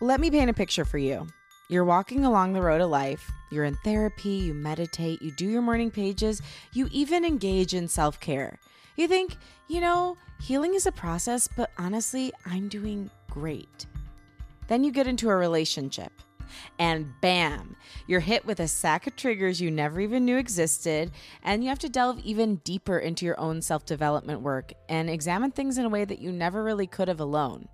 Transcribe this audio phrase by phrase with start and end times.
[0.00, 1.26] Let me paint a picture for you.
[1.68, 5.60] You're walking along the road of life, you're in therapy, you meditate, you do your
[5.60, 6.40] morning pages,
[6.72, 8.60] you even engage in self care.
[8.94, 9.36] You think,
[9.66, 13.86] you know, healing is a process, but honestly, I'm doing great.
[14.68, 16.12] Then you get into a relationship,
[16.78, 17.74] and bam,
[18.06, 21.10] you're hit with a sack of triggers you never even knew existed,
[21.42, 25.50] and you have to delve even deeper into your own self development work and examine
[25.50, 27.66] things in a way that you never really could have alone.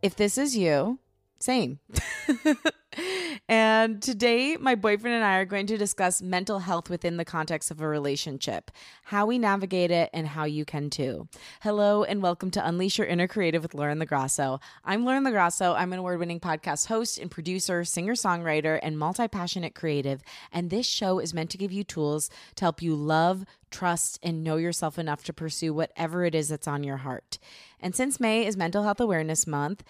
[0.00, 0.98] If this is you,
[1.42, 1.78] same.
[3.48, 7.70] and today, my boyfriend and I are going to discuss mental health within the context
[7.70, 8.70] of a relationship,
[9.04, 11.28] how we navigate it, and how you can too.
[11.62, 14.60] Hello, and welcome to Unleash Your Inner Creative with Lauren LoGrasso.
[14.84, 15.74] I'm Lauren LoGrasso.
[15.74, 20.22] I'm an award winning podcast host and producer, singer songwriter, and multi passionate creative.
[20.52, 24.44] And this show is meant to give you tools to help you love, trust, and
[24.44, 27.38] know yourself enough to pursue whatever it is that's on your heart.
[27.80, 29.82] And since May is Mental Health Awareness Month,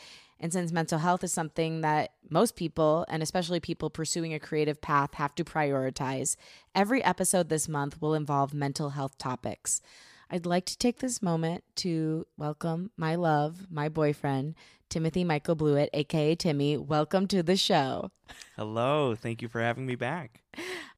[0.42, 4.80] and since mental health is something that most people, and especially people pursuing a creative
[4.80, 6.34] path, have to prioritize,
[6.74, 9.80] every episode this month will involve mental health topics.
[10.28, 14.56] I'd like to take this moment to welcome my love, my boyfriend,
[14.88, 16.76] Timothy Michael Blewitt, aka Timmy.
[16.76, 18.10] Welcome to the show.
[18.56, 19.14] Hello.
[19.14, 20.42] Thank you for having me back.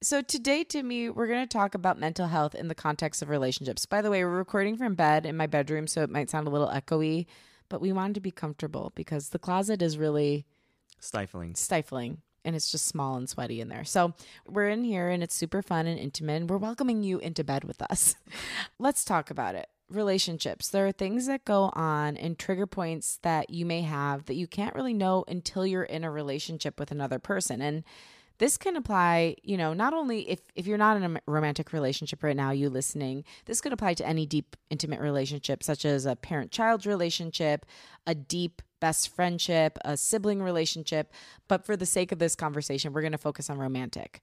[0.02, 3.86] So, today, Timmy, we're going to talk about mental health in the context of relationships.
[3.86, 6.50] By the way, we're recording from bed in my bedroom, so it might sound a
[6.50, 7.26] little echoey
[7.74, 10.46] but we wanted to be comfortable because the closet is really
[11.00, 11.56] stifling.
[11.56, 12.18] Stifling.
[12.44, 13.82] And it's just small and sweaty in there.
[13.82, 14.14] So
[14.46, 16.42] we're in here and it's super fun and intimate.
[16.42, 18.14] And we're welcoming you into bed with us.
[18.78, 19.66] Let's talk about it.
[19.90, 20.68] Relationships.
[20.68, 24.46] There are things that go on and trigger points that you may have that you
[24.46, 27.60] can't really know until you're in a relationship with another person.
[27.60, 27.82] And
[28.38, 32.22] this can apply you know not only if if you're not in a romantic relationship
[32.22, 36.16] right now you listening this could apply to any deep intimate relationship such as a
[36.16, 37.64] parent child relationship
[38.06, 41.10] a deep best friendship a sibling relationship.
[41.48, 44.20] But for the sake of this conversation we're going to focus on romantic.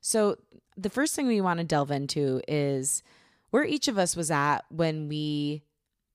[0.00, 0.36] So
[0.78, 3.02] the first thing we want to delve into is
[3.50, 5.62] where each of us was at when we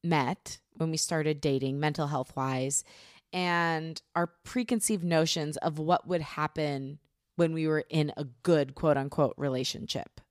[0.04, 2.84] met when we started dating mental health wise
[3.32, 6.98] and our preconceived notions of what would happen
[7.36, 10.22] when we were in a good quote unquote relationship.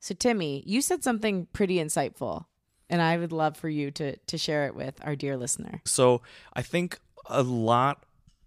[0.00, 2.46] So Timmy, you said something pretty insightful
[2.90, 5.80] and I would love for you to to share it with our dear listener.
[5.84, 6.22] So,
[6.52, 8.04] I think a lot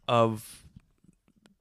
[0.07, 0.63] of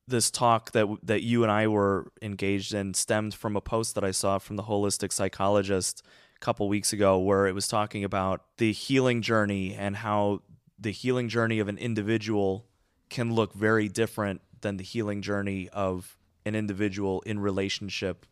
[0.06, 4.04] this talk that that you and I were engaged in stemmed from a post that
[4.04, 6.02] I saw from the holistic psychologist
[6.36, 10.42] a couple weeks ago where it was talking about the healing journey and how
[10.78, 12.66] the healing journey of an individual
[13.08, 18.27] can look very different than the healing journey of an individual in relationship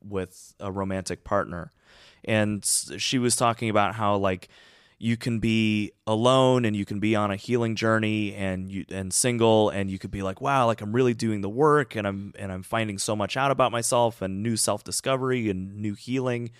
[0.00, 1.72] with a romantic partner.
[2.24, 4.48] And she was talking about how like
[4.98, 9.12] you can be alone and you can be on a healing journey and you and
[9.12, 12.34] single and you could be like wow like I'm really doing the work and I'm
[12.38, 16.50] and I'm finding so much out about myself and new self-discovery and new healing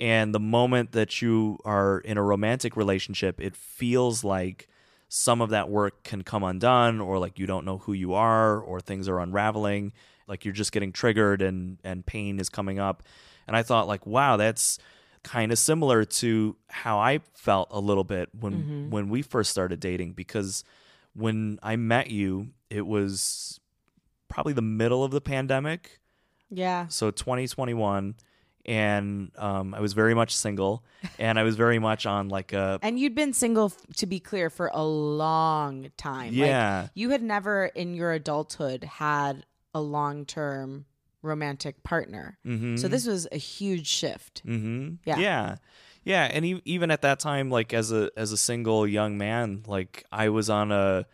[0.00, 4.68] and the moment that you are in a romantic relationship it feels like
[5.16, 8.58] some of that work can come undone or like you don't know who you are
[8.58, 9.92] or things are unraveling.
[10.26, 13.04] Like you're just getting triggered and and pain is coming up.
[13.46, 14.78] And i thought like wow that's
[15.22, 18.90] kind of similar to how i felt a little bit when mm-hmm.
[18.90, 20.64] when we first started dating because
[21.14, 23.60] when i met you it was
[24.28, 26.00] probably the middle of the pandemic.
[26.50, 26.88] Yeah.
[26.88, 28.16] So 2021
[28.66, 30.84] and um, I was very much single,
[31.18, 32.78] and I was very much on like a.
[32.82, 36.32] And you'd been single, to be clear, for a long time.
[36.32, 39.44] Yeah, like, you had never in your adulthood had
[39.74, 40.86] a long term
[41.22, 42.38] romantic partner.
[42.46, 42.76] Mm-hmm.
[42.76, 44.46] So this was a huge shift.
[44.46, 44.94] Mm-hmm.
[45.04, 45.56] Yeah, yeah,
[46.04, 46.24] yeah.
[46.32, 50.04] And e- even at that time, like as a as a single young man, like
[50.12, 51.06] I was on a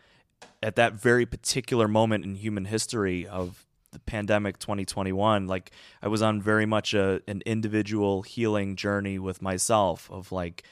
[0.63, 5.71] at that very particular moment in human history of the pandemic 2021 like
[6.01, 10.63] i was on very much a an individual healing journey with myself of like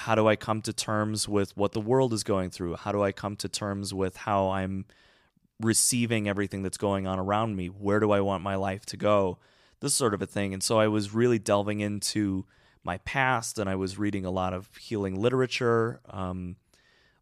[0.00, 2.74] how do i come to terms with what the world is going through?
[2.76, 4.86] How do i come to terms with how i'm
[5.60, 7.66] receiving everything that's going on around me?
[7.66, 9.38] Where do i want my life to go?
[9.80, 10.54] This sort of a thing.
[10.54, 12.46] And so i was really delving into
[12.82, 16.00] my past and i was reading a lot of healing literature.
[16.08, 16.56] Um,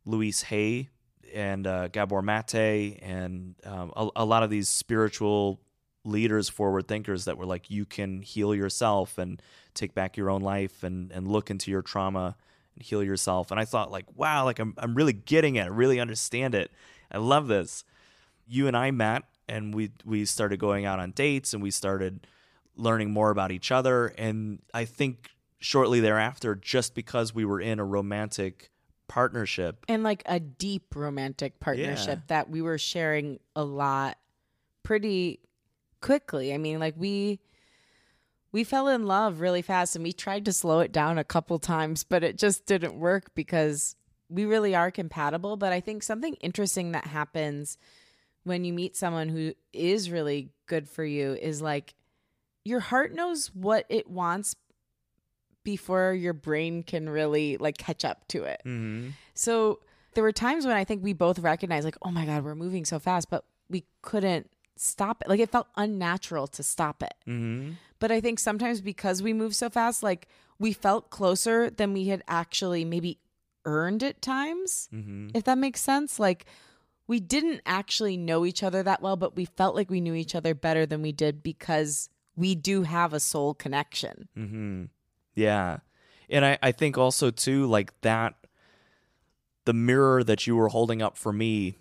[0.05, 0.89] louise hay
[1.35, 5.61] and uh, Gabor Mate and um, a, a, lot of these spiritual
[6.05, 9.41] leaders, forward thinkers that were like, you can heal yourself and
[9.75, 12.37] take back your own life and, and look into your trauma
[12.75, 13.51] and heal yourself.
[13.51, 15.65] And I thought like, wow, like I'm, I'm really getting it.
[15.65, 16.71] I really understand it.
[17.11, 17.85] I love this.
[18.47, 22.27] You and I met and we, we started going out on dates and we started
[22.77, 24.07] learning more about each other.
[24.19, 28.71] And I think shortly thereafter, just because we were in a romantic
[29.09, 29.85] partnership.
[29.89, 32.25] and like a deep romantic partnership Yeah.
[32.29, 34.19] that we were sharing a lot
[34.83, 35.41] pretty
[36.01, 36.55] quickly.
[36.55, 37.41] I mean, like we
[38.53, 41.59] we fell in love really fast and we tried to slow it down a couple
[41.59, 43.95] times, but it just didn't work because
[44.31, 47.77] we really are compatible, but I think something interesting that happens
[48.45, 51.95] when you meet someone who is really good for you is like
[52.65, 54.55] your heart knows what it wants
[55.65, 58.61] before your brain can really like catch up to it.
[58.65, 59.11] Mm-hmm.
[59.35, 59.81] So
[60.15, 62.85] there were times when I think we both recognized, like, oh my God, we're moving
[62.85, 65.29] so fast, but we couldn't stop it.
[65.29, 67.15] Like it felt unnatural to stop it.
[67.27, 67.73] Mm-hmm.
[67.99, 70.29] But I think sometimes because we move so fast, like
[70.59, 73.19] we felt closer than we had actually maybe
[73.65, 75.29] earned at times, Mm-hmm.
[75.35, 76.19] if that makes sense.
[76.19, 76.47] Like
[77.07, 80.35] we didn't actually know each other that well, but we felt like we knew each
[80.35, 84.29] other better than we did because we do have a soul connection.
[84.37, 84.85] Mm-hmm.
[85.39, 85.79] Yeah.
[86.29, 88.35] And I, I think also too, like that
[89.65, 91.77] the mirror that you were holding up for me,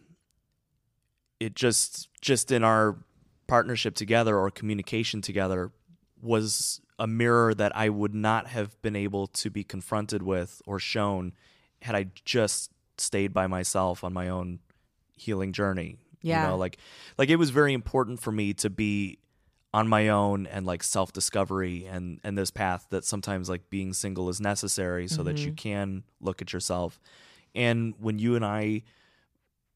[1.40, 2.98] it just just in our
[3.48, 5.72] partnership together or communication together
[6.22, 10.80] was a mirror that I would not have been able to be confronted with or
[10.80, 11.34] shown
[11.82, 14.60] had I just stayed by myself on my own
[15.16, 15.98] healing journey.
[16.22, 16.44] Yeah.
[16.44, 16.78] You know, like
[17.18, 19.20] like it was very important for me to be
[19.74, 23.94] on my own and like self discovery and and this path that sometimes like being
[23.94, 25.56] single is necessary so that you mm-hmm.
[25.56, 27.00] can look at yourself.
[27.54, 28.84] And when you and I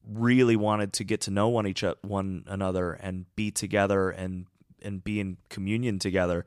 [0.08, 4.46] really wanted to get to know one each one another and be together and
[4.82, 6.46] and be in communion together,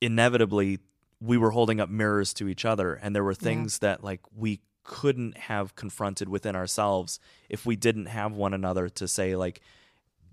[0.00, 0.78] inevitably
[1.20, 2.94] we were holding up mirrors to each other.
[2.94, 8.06] And there were things that like we couldn't have confronted within ourselves if we didn't
[8.06, 9.60] have one another to say like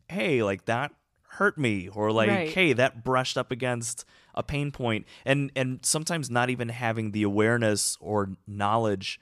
[0.08, 0.94] hey like that
[1.36, 2.50] hurt me or like Right.
[2.50, 7.24] hey that brushed up against a pain point and and sometimes not even having the
[7.24, 9.20] awareness or knowledge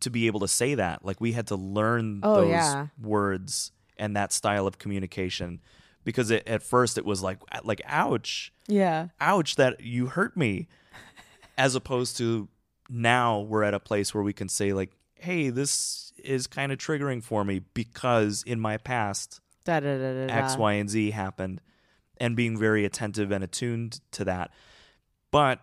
[0.00, 2.86] to be able to say that like we had to learn Oh, those yeah.
[3.00, 5.60] words and that style of communication
[6.04, 9.08] because it, at first it was like like ouch Yeah.
[9.20, 10.68] ouch that you hurt me
[11.58, 12.48] as opposed to
[12.88, 16.78] now we're at a place where we can say like hey this is kind of
[16.78, 20.32] triggering for me because in my past Da, da, da.
[20.32, 21.60] X, Y, and Z happened,
[22.18, 24.52] and being very attentive and attuned to that.
[25.30, 25.60] But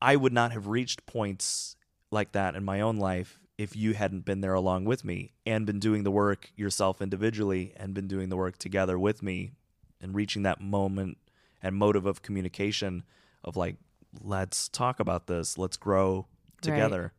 [0.00, 1.76] I would not have reached points
[2.10, 5.66] like that in my own life if you hadn't been there along with me and
[5.66, 9.50] been doing the work yourself individually and been doing the work together with me
[10.00, 11.18] and reaching that moment
[11.60, 13.02] and motive of communication
[13.42, 13.76] of like,
[14.22, 16.26] let's talk about this, let's grow
[16.60, 17.12] together.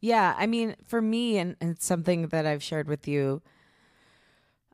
[0.00, 3.42] Yeah, I mean, for me, and, and it's something that I've shared with you,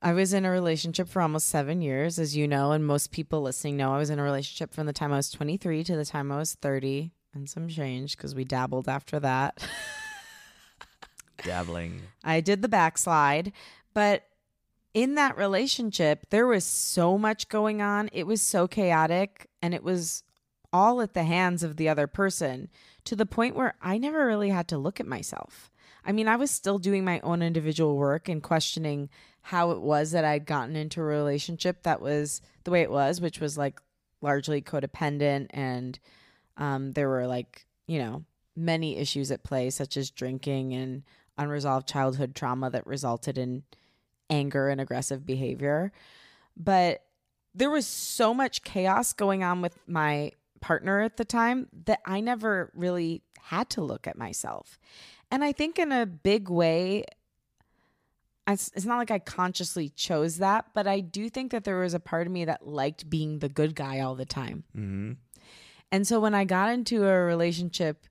[0.05, 3.41] I was in a relationship for almost seven years, as you know, and most people
[3.41, 6.05] listening know I was in a relationship from the time I was 23 to the
[6.05, 9.65] time I was 30 and some change because we dabbled after that.
[11.45, 12.03] Dabbling.
[12.25, 13.53] I did the backslide,
[13.95, 14.25] but
[14.93, 18.11] in that relationship, there was so much going on.
[18.13, 20.25] It was so chaotic and it was
[20.73, 22.69] all at the hands of the other person
[23.05, 25.71] to the point where I never really had to look at myself.
[26.05, 29.09] I mean, I was still doing my own individual work and questioning
[29.43, 33.21] how it was that I'd gotten into a relationship that was the way it was,
[33.21, 33.81] which was like
[34.21, 35.99] largely codependent and
[36.57, 38.25] um, there were like, you know,
[38.55, 41.03] many issues at play, such as drinking and
[41.39, 43.63] unresolved childhood trauma that resulted in
[44.31, 45.93] anger and aggressive behavior.
[46.57, 47.03] But
[47.55, 52.21] there was so much chaos going on with my partner at the time that I
[52.21, 54.79] never really had to look at myself.
[55.31, 57.05] And I think in a big way,
[58.49, 61.95] it's it's not like I consciously chose that, but I do think that there was
[61.95, 64.65] a part of me that liked being the good guy all the time.
[64.75, 65.13] hmm
[65.91, 68.07] And so when I got into a relationship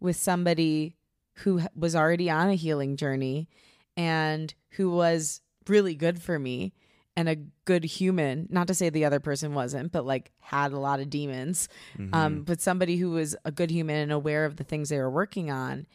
[0.00, 0.96] with somebody
[1.44, 3.48] who was already on a healing journey
[3.96, 6.72] and who was really good for me
[7.16, 10.78] and a good human, not to say the other person wasn't, but like had a
[10.78, 11.68] lot of demons,
[12.12, 15.10] um, but somebody who was a good human and aware of the things they were
[15.10, 15.86] working on,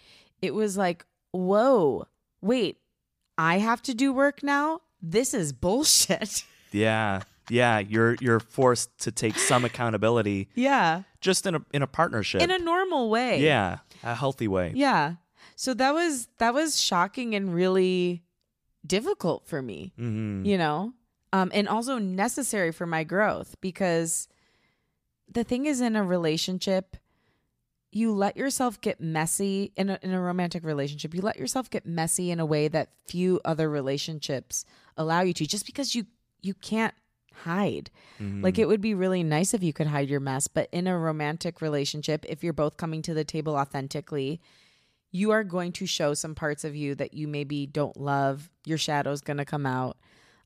[0.41, 2.05] it was like, whoa,
[2.41, 2.77] wait,
[3.37, 4.81] I have to do work now?
[5.01, 6.43] This is bullshit.
[6.71, 7.21] Yeah.
[7.49, 7.79] Yeah.
[7.79, 11.03] You're you're forced to take some accountability yeah.
[11.21, 12.41] just in a in a partnership.
[12.41, 13.39] In a normal way.
[13.39, 13.77] yeah.
[14.03, 14.73] A healthy way.
[14.75, 15.15] Yeah.
[15.55, 18.23] So that was that was shocking and really
[18.85, 20.91] difficult for me, hmm you know?
[21.31, 24.27] Um and also necessary for my growth because
[25.31, 26.97] the thing is in a relationship
[27.95, 31.15] you let yourself get messy in a, in a romantic relationship.
[31.15, 34.65] You let yourself get messy in a way that few other relationships
[34.97, 36.05] allow you to just because you
[36.41, 36.93] you can't
[37.33, 37.89] hide.
[38.19, 38.43] Mm-hmm.
[38.43, 40.99] Like it would be really nice if you could hide your mess, but in a
[40.99, 44.41] romantic relationship, if you're both coming to the table authentically,
[45.13, 48.49] you are going to show some parts of you that you maybe don't love.
[48.65, 49.95] Your shadow's going to come out.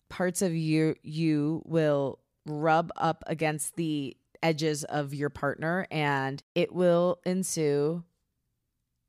[0.08, 6.74] Parts of you you will rub up against the edges of your partner and it
[6.74, 8.04] will ensue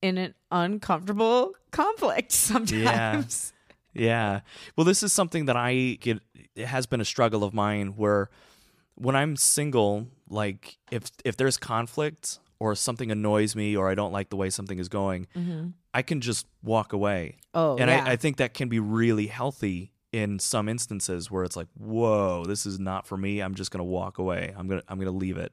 [0.02, 3.52] in an uncomfortable conflict sometimes.
[3.92, 4.40] Yeah.
[4.76, 6.20] Well, this is something that I get
[6.54, 8.30] it has been a struggle of mine where
[8.94, 14.12] when I'm single, like if if there's conflict or something annoys me or I don't
[14.12, 15.68] like the way something is going, mm-hmm.
[15.92, 17.38] I can just walk away.
[17.54, 18.04] Oh, and yeah.
[18.04, 22.44] I, I think that can be really healthy in some instances where it's like, whoa,
[22.44, 23.40] this is not for me.
[23.40, 24.52] I'm just gonna walk away.
[24.56, 25.52] I'm gonna I'm gonna leave it.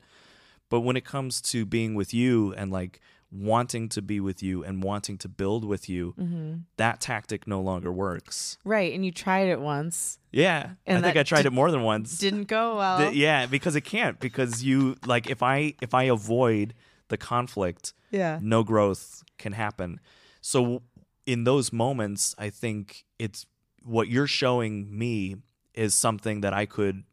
[0.70, 3.00] But when it comes to being with you and like
[3.32, 6.54] wanting to be with you and wanting to build with you, Mm-hmm.
[6.78, 8.58] that tactic no longer works.
[8.64, 8.94] Right.
[8.94, 10.18] And you tried it once.
[10.32, 12.18] Yeah, And I think I tried did- it more than once.
[12.18, 13.00] Didn't go well.
[13.00, 14.20] Th- yeah, because it can't.
[14.20, 16.74] Because you like if I if I avoid
[17.10, 18.40] the conflict, yeah.
[18.42, 20.00] no growth can happen.
[20.42, 20.82] So
[21.26, 23.46] in those moments, I think it's
[23.88, 25.38] what you're showing me
[25.74, 27.04] is something that I could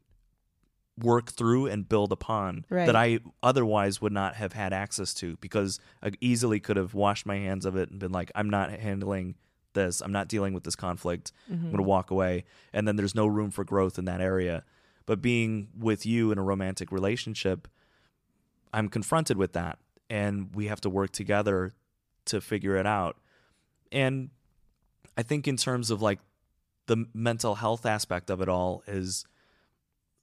[0.99, 2.87] work through and build upon Right.
[2.87, 7.27] that I otherwise would not have had access to because I easily could have washed
[7.27, 9.35] my hands of it and been like, I'm not handling
[9.75, 10.01] this.
[10.01, 11.33] I'm not dealing with this conflict.
[11.49, 11.65] I'm mm-hmm.
[11.67, 12.45] going to walk away.
[12.73, 14.65] And then there's no room for growth in that area.
[15.07, 17.69] But being with you in a romantic relationship,
[18.73, 19.79] I'm confronted with that.
[20.09, 21.73] And we have to work together
[22.27, 23.17] to figure it out.
[23.91, 24.31] And
[25.17, 26.21] I think, in terms of like
[26.87, 29.25] the mental health aspect of it all, is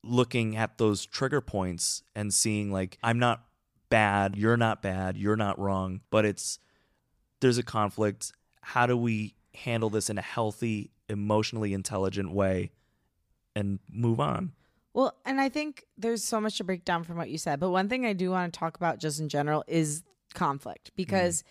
[0.04, 3.44] looking at those trigger points and seeing like, I'm not
[3.90, 6.60] bad, you're not bad, you're not wrong, but it's
[7.40, 8.32] there's a conflict.
[8.62, 12.72] How do we handle this in a healthy, emotionally intelligent way
[13.56, 14.54] and move on?
[14.94, 17.60] Well, and I think there's so much to break down from what you said.
[17.60, 20.04] But one thing I do want to talk about just in general is
[20.34, 20.96] conflict mm.
[20.96, 21.44] because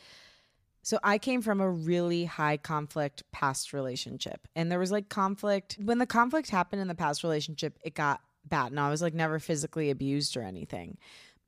[0.82, 4.48] so I came from a really high conflict past relationship.
[4.56, 8.20] And there was like conflict when the conflict happened in the past relationship, it got
[8.44, 8.70] bad.
[8.70, 10.96] And I was like never physically abused or anything.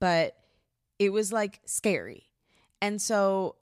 [0.01, 0.37] But
[0.99, 2.25] it was like scary.
[2.81, 3.57] And so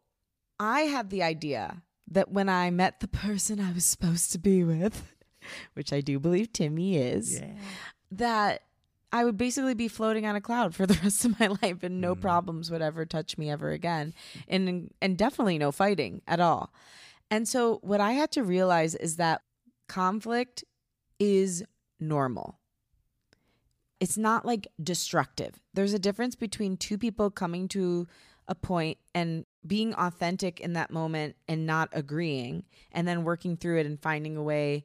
[0.58, 4.64] I had the idea that when I met the person I was supposed to be
[4.64, 5.02] with,
[5.74, 7.40] which I do believe Timmy is,
[8.10, 8.62] that
[9.12, 12.00] I would basically be floating on a cloud for the rest of my life and
[12.00, 12.22] no mm-hmm.
[12.22, 14.14] problems would ever touch me ever again.
[14.48, 16.72] And and definitely no fighting at all.
[17.30, 19.42] And so what I had to realize is that
[19.88, 20.64] conflict
[21.18, 21.64] is
[22.00, 22.58] normal.
[24.00, 25.60] It's not like destructive.
[25.74, 28.08] There's a difference between two people coming to
[28.48, 33.78] a point and being authentic in that moment and not agreeing and then working through
[33.78, 34.84] it and finding a way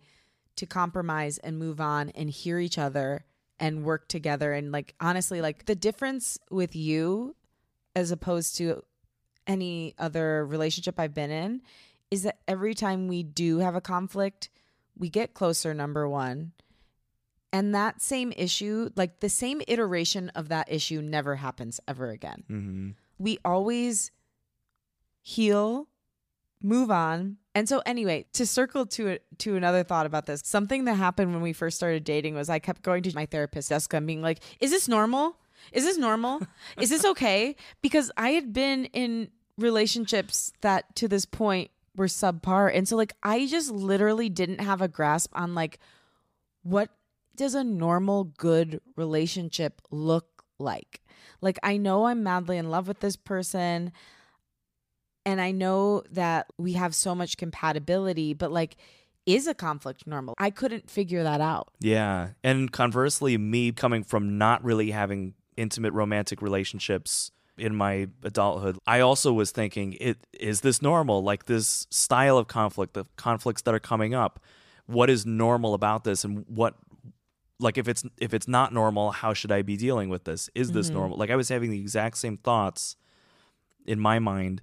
[0.58, 3.26] to compromise and move on and hear each other
[3.60, 7.36] and work together and like honestly like the difference with you
[7.96, 8.84] as opposed to
[9.48, 11.62] any other relationship I've been in
[12.12, 14.50] is that every time we do have a conflict
[14.98, 16.52] we get closer number 1
[17.54, 22.44] and that same issue like the same iteration of that issue never happens ever again
[22.50, 22.90] Mm-hmm.
[23.18, 24.12] we always
[25.22, 25.88] heal,
[26.62, 27.38] move on.
[27.56, 31.42] And so anyway, to circle to to another thought about this, something that happened when
[31.42, 34.40] we first started dating was I kept going to my therapist Jessica and being like,
[34.60, 35.38] "Is this normal?
[35.72, 36.42] Is this normal?
[36.80, 42.76] Is this okay?" Because I had been in relationships that to this point were subpar.
[42.76, 45.80] And so like I just literally didn't have a grasp on like
[46.64, 46.90] what
[47.38, 51.02] does a normal good relationship look like?
[51.42, 53.94] Like I know I'm madly in love with this person
[55.26, 58.78] and I know that we have so much compatibility, but like
[59.26, 60.36] is a conflict normal?
[60.38, 61.70] I couldn't figure that out.
[61.80, 62.30] Yeah.
[62.44, 69.00] And conversely, me coming from not really having intimate romantic relationships in my adulthood, I
[69.00, 71.24] also was thinking, it is this normal?
[71.24, 74.40] Like this style of conflict, the conflicts that are coming up.
[74.86, 76.76] What is normal about this and what
[77.60, 80.50] like if it's if it's not normal, how should I be dealing with this?
[80.54, 80.98] Is this mm-hmm.
[80.98, 81.18] normal?
[81.18, 82.96] Like I was having the exact same thoughts
[83.88, 84.62] in my mind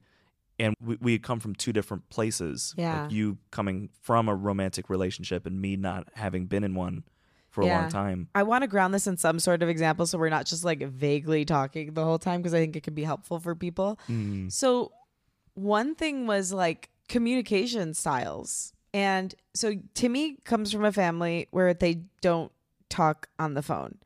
[0.62, 2.74] and we, we had come from two different places.
[2.76, 3.02] Yeah.
[3.02, 7.04] Like you coming from a romantic relationship and me not having been in one
[7.50, 8.28] for a long time.
[8.34, 10.80] I want to ground this in some sort of example so we're not just like
[10.80, 13.98] vaguely talking the whole time because I think it can be helpful for people.
[14.08, 14.50] Mm.
[14.50, 14.92] So,
[15.54, 18.72] one thing was like communication styles.
[18.94, 22.50] And so, Timmy comes from a family where they don't
[22.88, 23.98] talk on the phone.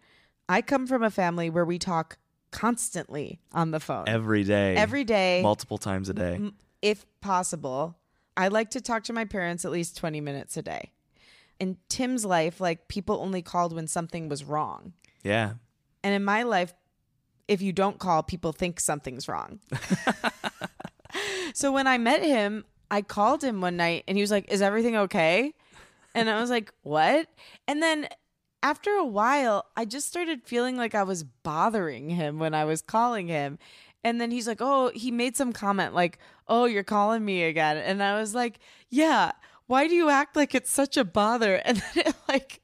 [0.49, 2.19] I come from a family where we talk
[2.51, 4.05] constantly on the phone.
[4.07, 4.77] Every day.
[4.77, 6.41] Every day, multiple times a day.
[6.83, 7.97] if possible.
[8.39, 10.93] I like to talk to my parents at least 20 minutes a day.
[11.59, 14.93] In Tim's life, like people only called when something was wrong.
[15.23, 15.55] Yeah.
[16.05, 16.75] And in my life,
[17.49, 19.61] if you don't call, people think something's wrong.
[21.55, 24.61] So when I met him, I called him one night and he was like, Is
[24.61, 25.55] everything okay?
[26.15, 27.29] And I was like, What?
[27.67, 28.09] And then
[28.67, 32.83] after a while, I just started feeling like I was bothering him when I was
[32.83, 33.59] calling him.
[34.03, 36.19] And then he's like, Oh, he made some comment like,
[36.49, 37.77] Oh, you're calling me again.
[37.77, 38.59] And I was like,
[38.91, 39.31] Yeah,
[39.69, 41.57] why do you act like it's such a bother?
[41.65, 42.61] And then it like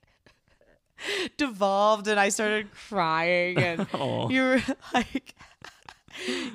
[1.37, 4.29] devolved and I started crying and Oh.
[4.29, 4.63] you were
[4.95, 5.35] like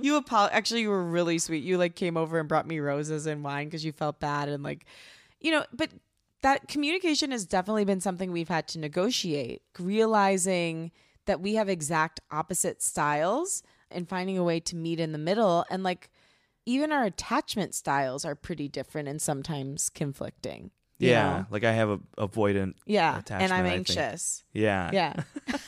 [0.02, 1.64] you apo- actually you were really sweet.
[1.64, 4.62] You like came over and brought me roses and wine because you felt bad and
[4.64, 4.86] like
[5.40, 5.90] you know, but
[6.42, 10.92] that communication has definitely been something we've had to negotiate, realizing
[11.26, 15.66] that we have exact opposite styles and finding a way to meet in the middle
[15.70, 16.10] and like
[16.66, 20.70] even our attachment styles are pretty different and sometimes conflicting.
[21.00, 21.46] Yeah, know?
[21.50, 22.74] like I have a avoidant.
[22.86, 23.22] Yeah.
[23.30, 24.44] And I'm anxious.
[24.52, 24.90] Yeah.
[24.92, 25.14] Yeah.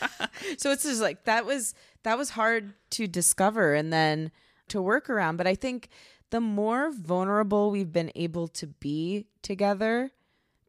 [0.58, 1.74] so it's just like that was
[2.04, 4.32] that was hard to discover and then
[4.70, 5.38] to work around.
[5.38, 5.90] But I think
[6.32, 10.12] the more vulnerable we've been able to be together,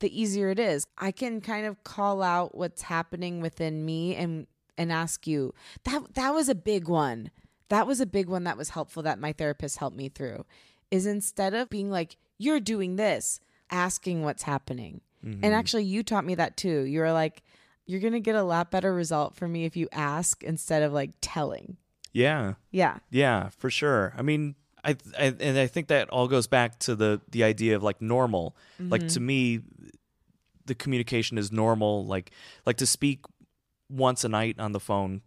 [0.01, 0.87] the easier it is.
[0.99, 5.55] I can kind of call out what's happening within me and and ask you.
[5.85, 7.31] That that was a big one.
[7.69, 10.45] That was a big one that was helpful that my therapist helped me through.
[10.91, 13.41] Is instead of being like, you're doing this,
[13.71, 15.03] asking what's happening.
[15.25, 15.45] Mm-hmm.
[15.45, 16.81] And actually, you taught me that too.
[16.83, 17.43] You were like,
[17.87, 20.93] you're going to get a lot better result for me if you ask instead of
[20.93, 21.77] like telling.
[22.13, 22.55] Yeah.
[22.71, 22.99] Yeah.
[23.11, 24.15] Yeah, for sure.
[24.17, 27.77] I mean, I, I and I think that all goes back to the the idea
[27.77, 28.57] of like normal.
[28.79, 29.61] Like to me,
[30.67, 32.07] the communication is normal.
[32.07, 32.31] Like
[32.67, 33.21] like to speak
[33.89, 35.21] once a night on the phone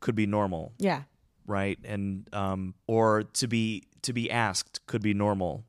[0.00, 1.02] could be normal, Yeah.
[1.46, 1.78] right?
[1.84, 5.64] And um, or to be to be asked could be normal.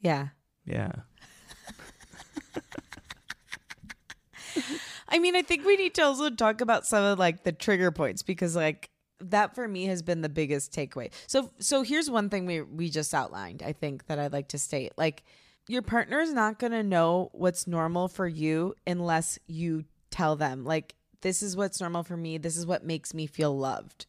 [0.00, 0.28] Yeah.
[0.64, 0.92] Yeah.
[5.08, 7.90] I mean, I think we need to also talk about some of like the trigger
[7.90, 11.10] points because like that for me has been the biggest takeaway.
[11.26, 14.58] So so here's one thing we we just outlined, I think that I'd like to
[14.58, 14.92] state.
[14.96, 15.24] Like
[15.68, 20.94] your partner's not going to know what's normal for you unless you tell them like
[21.20, 22.38] this is what's normal for me.
[22.38, 24.06] This is what makes me feel loved.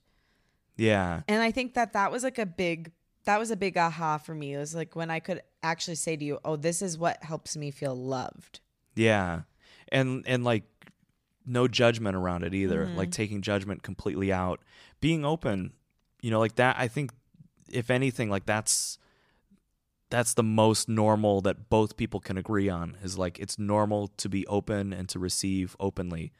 [0.78, 1.22] Yeah.
[1.28, 2.92] And I think that that was like a big
[3.26, 4.54] that was a big aha for me.
[4.54, 7.56] It was like when I could actually say to you, "Oh, this is what helps
[7.56, 8.62] me feel loved."
[8.96, 9.42] Yeah.
[9.92, 10.64] And and like
[11.46, 12.86] no judgment around it either.
[12.86, 12.98] Mm-hmm.
[12.98, 14.62] Like taking judgment completely out.
[15.00, 15.74] Being open,
[16.22, 17.12] you know, like that I think
[17.72, 18.98] if anything like that's
[20.10, 24.30] that's the most normal that both people can agree on is like it's normal to
[24.30, 26.34] be open and to receive openly.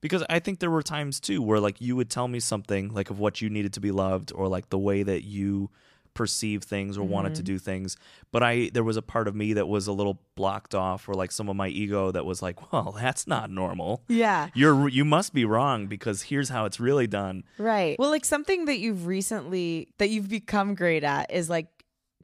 [0.00, 3.10] Because I think there were times too where like you would tell me something like
[3.10, 5.70] of what you needed to be loved or like the way that you
[6.18, 7.54] perceive things or wanted to mm-hmm.
[7.54, 7.96] do things
[8.32, 11.14] but i there was a part of me that was a little blocked off or
[11.14, 14.48] like some of my ego that was like well that's not normal Yeah.
[14.52, 17.96] you're you must be wrong because here's how it's really done Right.
[17.98, 21.66] Well, like something that you've recently that you've become great at is like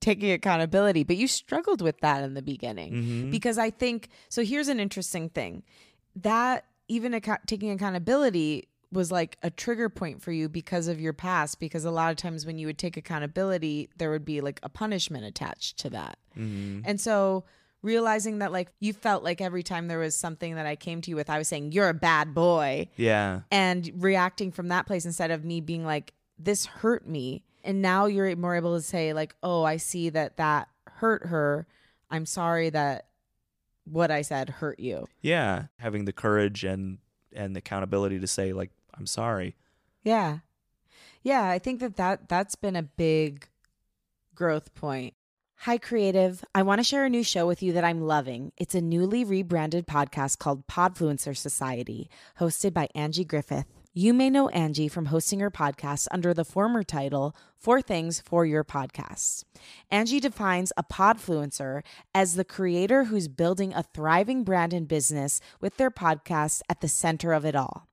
[0.01, 3.31] taking accountability, but you struggled with that in the beginning mm-hmm.
[3.31, 5.63] because I think so here's an interesting thing.
[6.17, 11.13] That even acco- taking accountability was like a trigger point for you because of your
[11.13, 14.61] past because a lot of times when you would take accountability there would be like
[14.63, 16.19] a punishment attached to that.
[16.39, 16.81] Mm-hmm.
[16.85, 17.45] And so
[17.83, 21.11] realizing that like you felt like every time there was something that I came to
[21.11, 22.89] you with I was saying you're a bad boy.
[22.97, 23.41] Yeah.
[23.51, 27.45] And reacting from that place instead of me being like this hurt me.
[27.63, 31.67] And now you're more able to say like oh i see that that hurt her.
[32.11, 33.07] I'm sorry that
[33.85, 35.07] what i said hurt you.
[35.21, 35.65] Yeah.
[35.79, 36.99] Having the courage and
[37.35, 39.57] and the accountability to say like i'm sorry
[40.03, 40.39] yeah
[41.23, 43.49] yeah i think that, that that's been a big
[44.35, 45.15] growth point
[45.59, 46.45] Hi, creative.
[46.55, 48.53] I want to share a new show with you that I'm loving.
[48.59, 53.65] It's a newly rebranded podcast called Podfluencer Society, hosted by Angie Griffith.
[53.95, 58.45] You may know Angie from hosting her podcast under the former title, Four Things for
[58.45, 59.45] Your Podcast.
[59.91, 61.83] Angie defines a podfluencer
[62.15, 66.89] as the creator who's building a thriving brand and business with their podcast at the
[66.89, 67.89] center of it all.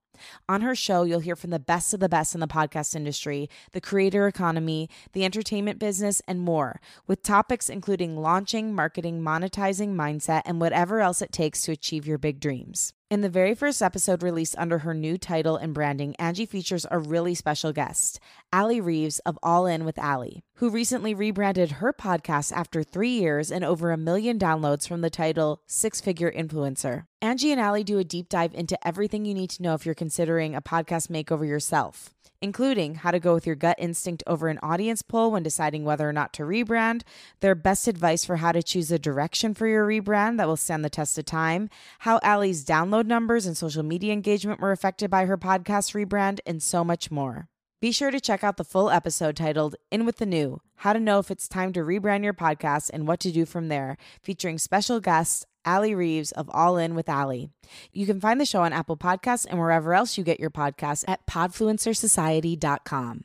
[0.47, 3.49] On her show, you'll hear from the best of the best in the podcast industry,
[3.71, 10.41] the creator economy, the entertainment business, and more, with topics including launching, marketing, monetizing, mindset,
[10.45, 12.93] and whatever else it takes to achieve your big dreams.
[13.11, 16.97] In the very first episode released under her new title and branding, Angie features a
[16.97, 18.21] really special guest,
[18.53, 23.51] Allie Reeves of All In with Allie, who recently rebranded her podcast after three years
[23.51, 27.03] and over a million downloads from the title Six Figure Influencer.
[27.21, 29.93] Angie and Allie do a deep dive into everything you need to know if you're
[29.93, 34.59] considering a podcast makeover yourself including how to go with your gut instinct over an
[34.63, 37.01] audience poll when deciding whether or not to rebrand,
[37.39, 40.83] their best advice for how to choose a direction for your rebrand that will stand
[40.83, 45.25] the test of time, how Allie's download numbers and social media engagement were affected by
[45.25, 47.47] her podcast rebrand, and so much more.
[47.81, 50.99] Be sure to check out the full episode titled In with the New How to
[50.99, 54.59] Know If It's Time to Rebrand Your Podcast and What to Do From There, featuring
[54.59, 57.49] special guest Allie Reeves of All In with Allie.
[57.91, 61.03] You can find the show on Apple Podcasts and wherever else you get your podcasts
[61.07, 63.23] at podfluencersociety.com.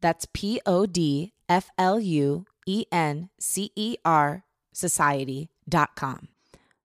[0.00, 6.28] That's P O D F L U E N C E R society.com.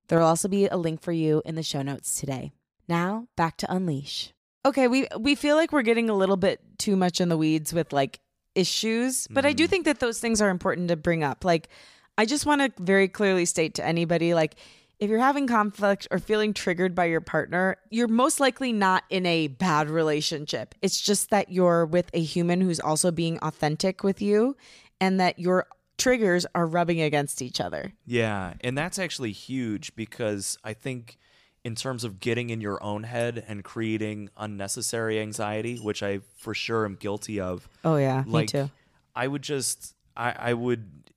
[0.08, 2.52] There will also be a link for you in the show notes today.
[2.88, 4.34] Now, back to Unleash.
[4.66, 7.74] Okay, we we feel like we're getting a little bit too much in the weeds
[7.74, 8.20] with like
[8.56, 9.70] issues, but I do mm-hmm.
[9.70, 11.46] think that those things are important to bring up.
[11.46, 11.70] Like
[12.18, 14.56] I just want to very clearly state to anybody like
[15.00, 19.26] if you're having conflict or feeling triggered by your partner, you're most likely not in
[19.26, 20.74] a bad relationship.
[20.82, 24.58] It's just that you're with a human who's also being authentic with you
[25.00, 27.94] and that your triggers are rubbing against each other.
[28.06, 31.18] Yeah, and that's actually huge because I think
[31.64, 36.54] in terms of getting in your own head and creating unnecessary anxiety, which I for
[36.54, 37.68] sure am guilty of.
[37.84, 38.72] Oh yeah, like me too.
[39.16, 41.12] I would just I I would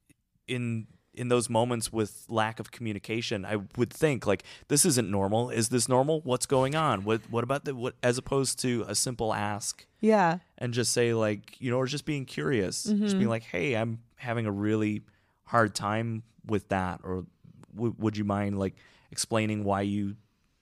[0.49, 5.51] in in those moments with lack of communication, I would think like this isn't normal.
[5.51, 6.21] Is this normal?
[6.23, 7.05] What's going on?
[7.05, 10.39] What what about the what as opposed to a simple ask Yeah.
[10.59, 12.85] and just say like, you know, or just being curious.
[12.85, 13.29] Just being mm-hmm.
[13.29, 15.03] like, "Hey, I'm having a really
[15.45, 17.25] hard time with that or
[17.75, 18.75] w- would you mind like
[19.11, 20.15] explaining why you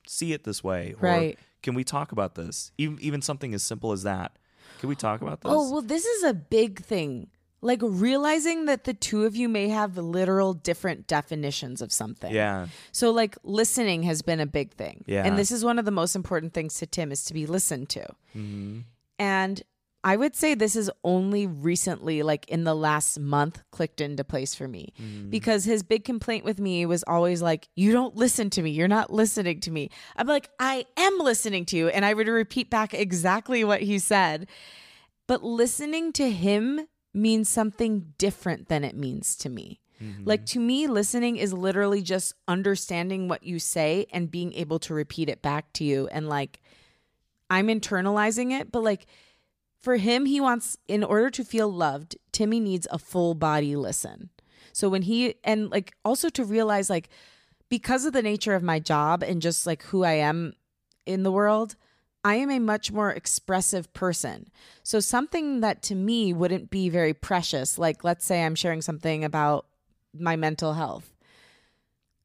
[0.06, 1.38] see it this way or Right.
[1.62, 2.72] can we talk about this?
[2.78, 4.38] Even even something as simple as that.
[4.80, 5.50] Can we talk about this?
[5.52, 7.28] Oh, well, this is a big thing.
[7.60, 12.32] Like realizing that the two of you may have literal different definitions of something.
[12.32, 12.68] yeah.
[12.92, 15.04] So, like, listening has been a big thing.
[15.08, 15.24] Yeah.
[15.24, 17.88] And this is one of the most important things to Tim is to be listened
[17.90, 18.06] to.
[18.36, 18.84] Mhm.
[19.18, 19.62] And
[20.04, 24.54] I would say this is only recently, like in the last month, clicked into place
[24.54, 24.92] for me
[25.28, 28.70] because his big complaint with me was always like, You don't listen to me.
[28.70, 29.90] You're not listening to me.
[30.14, 31.88] I'm like, I am listening to you.
[31.88, 34.46] And I would repeat back exactly what he said.
[35.26, 36.86] But listening to him
[37.18, 39.80] means something different than it means to me.
[40.02, 40.24] Mm-hmm.
[40.24, 44.94] Like to me, listening is literally just understanding what you say and being able to
[44.94, 46.08] repeat it back to you.
[46.08, 46.60] And like,
[47.50, 49.06] I'm internalizing it, but like
[49.80, 54.30] for him, he wants, in order to feel loved, Timmy needs a full body listen.
[54.72, 57.08] So when he, and like also to realize, like,
[57.68, 60.54] because of the nature of my job and just like who I am
[61.06, 61.76] in the world,
[62.24, 64.48] I am a much more expressive person.
[64.82, 69.24] So something that to me wouldn't be very precious, like let's say I'm sharing something
[69.24, 69.66] about
[70.12, 71.14] my mental health.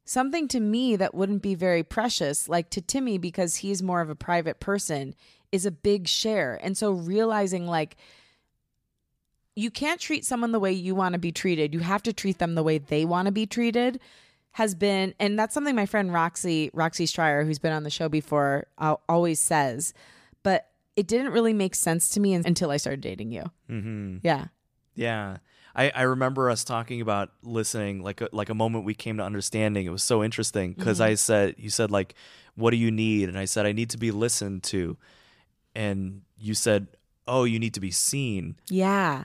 [0.06, 4.10] Something to me that wouldn't be very precious, like to Timmy, because he's more of
[4.10, 5.16] a private person,
[5.52, 6.60] is a big share.
[6.62, 7.96] And so realizing like
[9.56, 11.74] you can't treat someone the way you want to be treated.
[11.74, 14.00] You have to treat them the way they want to be treated
[14.54, 18.08] has been and that's something my friend Roxy Roxy Stryer who's been on the show
[18.10, 19.94] before uh, always says
[20.44, 23.44] but it didn't really make sense to me until I started dating you.
[23.70, 24.20] Mhm.
[24.24, 24.46] Yeah.
[24.96, 25.38] Yeah.
[25.76, 29.24] I, I remember us talking about listening like a, like a moment we came to
[29.24, 29.88] understanding.
[29.88, 31.12] It was so interesting because Mm-hmm.
[31.12, 32.13] I said you said like
[32.56, 34.98] what do you need and I said I need to be listened to
[35.74, 36.88] and you said
[37.28, 39.24] oh you need to be seen Yeah.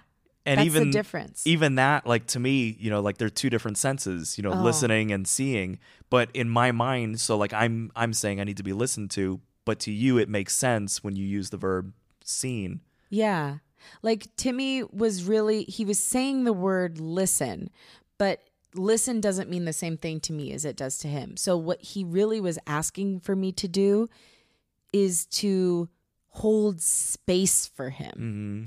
[0.48, 1.46] And That's even the difference.
[1.46, 4.62] even that like to me you know like they're two different senses you know Oh.
[4.62, 5.78] listening and seeing
[6.10, 9.40] but in my mind so like I'm I'm saying I need to be listened to
[9.64, 11.92] but to you it makes sense when you use the verb
[12.24, 12.80] seen
[13.10, 13.58] Yeah.
[14.02, 17.70] Like Timmy was really, he was saying the word listen,
[18.18, 18.42] but
[18.74, 21.36] listen doesn't mean the same thing to me as it does to him.
[21.36, 24.08] So, what he really was asking for me to do
[24.92, 25.88] is to
[26.30, 28.66] hold space for him mm-hmm.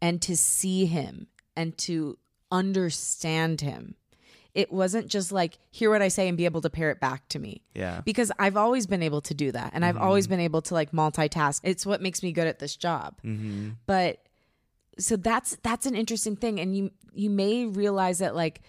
[0.00, 2.18] And to see him and to
[2.50, 3.94] understand him.
[4.54, 7.28] It wasn't just like, hear what I say and be able to pair it back
[7.28, 10.40] to me yeah because I've always been able to do that and I've always been
[10.40, 11.60] able to like multitask.
[11.62, 13.20] It's what makes me good at this job.
[13.22, 13.70] mm-hmm.
[13.86, 14.22] But
[14.98, 18.62] so that's that's an interesting thing and you you may realize that like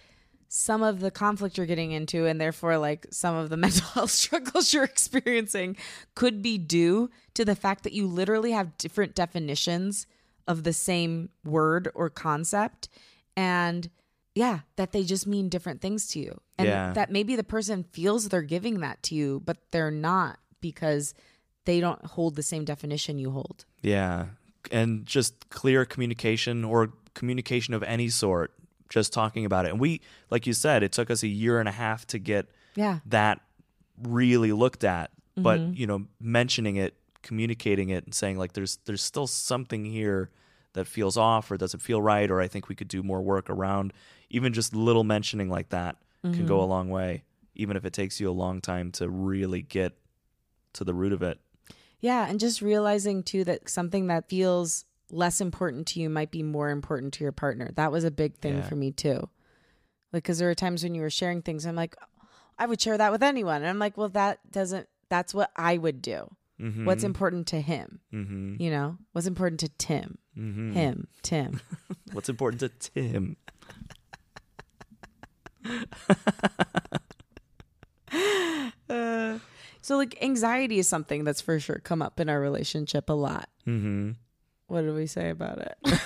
[0.48, 4.10] some of the conflict you're getting into and therefore like some of the mental health
[4.10, 5.76] struggles you're experiencing
[6.14, 10.06] could be due to the fact that you literally have different definitions
[10.48, 12.88] of the same word or concept
[13.36, 13.88] and
[14.34, 16.92] yeah that they just mean different things to you and Yeah.
[16.94, 21.14] that maybe the person feels they're giving that to you but they're not because
[21.66, 24.26] they don't hold the same definition you hold Yeah.
[24.72, 28.52] And just clear communication or communication of any sort,
[28.90, 29.70] just talking about it.
[29.70, 32.46] And we, like you said, it took us a year and a half to get
[32.74, 33.40] yeah that
[34.02, 35.10] really looked at.
[35.36, 35.72] But, Mm-hmm.
[35.74, 40.30] you know, mentioning it, communicating it and saying like there's there's still something here
[40.74, 43.48] that feels off or doesn't feel right or I think we could do more work
[43.50, 43.92] around.
[44.30, 46.46] Even just little mentioning like that can Mm-hmm.
[46.46, 47.22] go a long way,
[47.54, 49.96] even if it takes you a long time to really get
[50.74, 51.38] to the root of it.
[52.00, 56.42] Yeah, and just realizing too that something that feels less important to you might be
[56.42, 57.70] more important to your partner.
[57.76, 58.62] That was a big thing Yeah.
[58.68, 59.28] for me too.
[60.12, 61.96] Like, because there were times when you were sharing things, I'm like,
[62.58, 63.56] I would share that with anyone.
[63.62, 66.34] And I'm like, well, that doesn't, that's what I would do.
[66.60, 66.84] Mm-hmm.
[66.84, 68.00] What's important to him?
[68.12, 68.60] Mm-hmm.
[68.60, 70.18] You know, what's important to Tim?
[70.36, 70.72] Mm-hmm.
[70.72, 71.60] Him, Tim.
[72.12, 73.36] What's important to Tim?
[78.88, 79.38] Uh,
[79.80, 83.48] so, like, anxiety is something that's for sure come up in our relationship a lot.
[83.66, 84.12] Mm-hmm.
[84.68, 85.76] What do we say about it?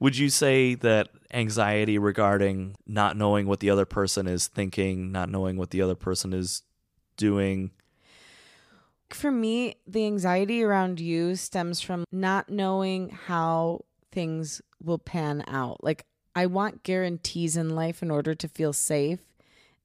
[0.00, 5.30] Would you say that anxiety regarding not knowing what the other person is thinking, not
[5.30, 6.62] knowing what the other person is
[7.16, 7.70] doing?
[9.10, 15.82] For me, the anxiety around you stems from not knowing how things will pan out.
[15.82, 19.20] Like, I want guarantees in life in order to feel safe.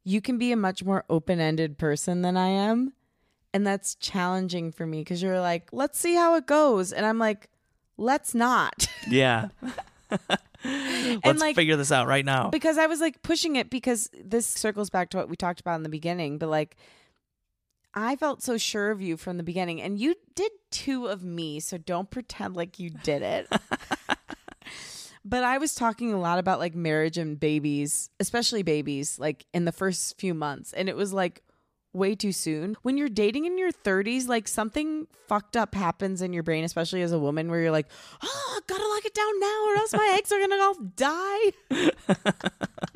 [0.04, 2.94] You can be a much more open ended person than I am.
[3.54, 6.92] And that's challenging for me because you're like, let's see how it goes.
[6.92, 7.50] And I'm like,
[7.98, 8.88] let's not.
[9.10, 9.50] Yeah.
[10.64, 12.50] Let's like- figure this out right now.
[12.50, 15.76] because I was like pushing it because this circles back to what we talked about
[15.76, 16.76] in the beginning, but like
[17.94, 21.60] I felt so sure of you from the beginning and you did two of me,
[21.60, 23.48] so don't pretend like you did it.
[25.26, 29.66] but I was talking a lot about like marriage and babies, especially babies, like in
[29.66, 31.44] the first few months and it was like
[31.94, 32.78] way too soon.
[32.82, 37.02] When you're dating in your 30s, like something fucked up happens in your brain, especially
[37.02, 37.88] as a woman, where you're like,
[38.24, 41.52] oh, I gotta lock it down now or else my eggs are gonna all die.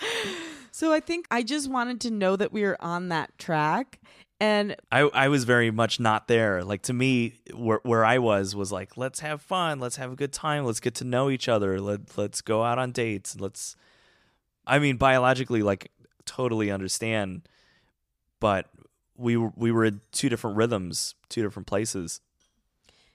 [0.70, 4.00] so I think I just wanted to know that we were on that track.
[4.38, 6.62] And I, I was very much not there.
[6.62, 10.16] Like to me, where where I was was like, let's have fun, let's have a
[10.16, 13.76] good time, let's get to know each other, let let's go out on dates, let's.
[14.66, 15.90] I mean, biologically, like
[16.26, 17.48] totally understand,
[18.40, 18.66] but
[19.16, 22.20] we were we were in two different rhythms, two different places.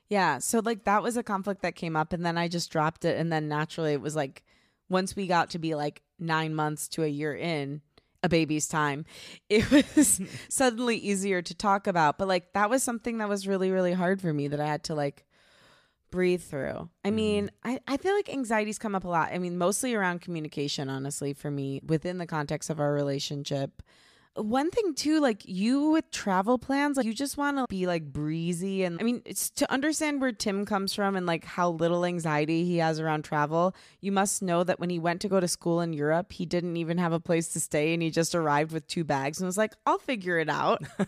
[0.10, 0.40] Yeah.
[0.40, 3.18] So like that was a conflict that came up and then I just dropped it
[3.18, 4.44] and then naturally it was like
[4.90, 7.82] once we got to be like 9 months to a year in
[8.24, 9.06] a baby's time,
[9.50, 12.18] it was suddenly easier to talk about.
[12.18, 14.84] But like that was something that was really really hard for me that I had
[14.86, 15.26] to like
[16.12, 16.90] breathe through.
[17.04, 17.16] I mm-hmm.
[17.16, 19.32] mean, I, I feel like anxieties come up a lot.
[19.34, 23.82] I mean, mostly around communication, honestly, for me, within the context of our relationship.
[24.36, 28.06] One thing too, like you with travel plans, like you just want to be like
[28.06, 28.84] breezy.
[28.84, 32.64] And I mean, it's to understand where Tim comes from and like how little anxiety
[32.64, 33.76] he has around travel.
[34.00, 36.78] You must know that when he went to go to school in Europe, he didn't
[36.78, 39.58] even have a place to stay and he just arrived with two bags and was
[39.58, 40.82] like, I'll figure it out.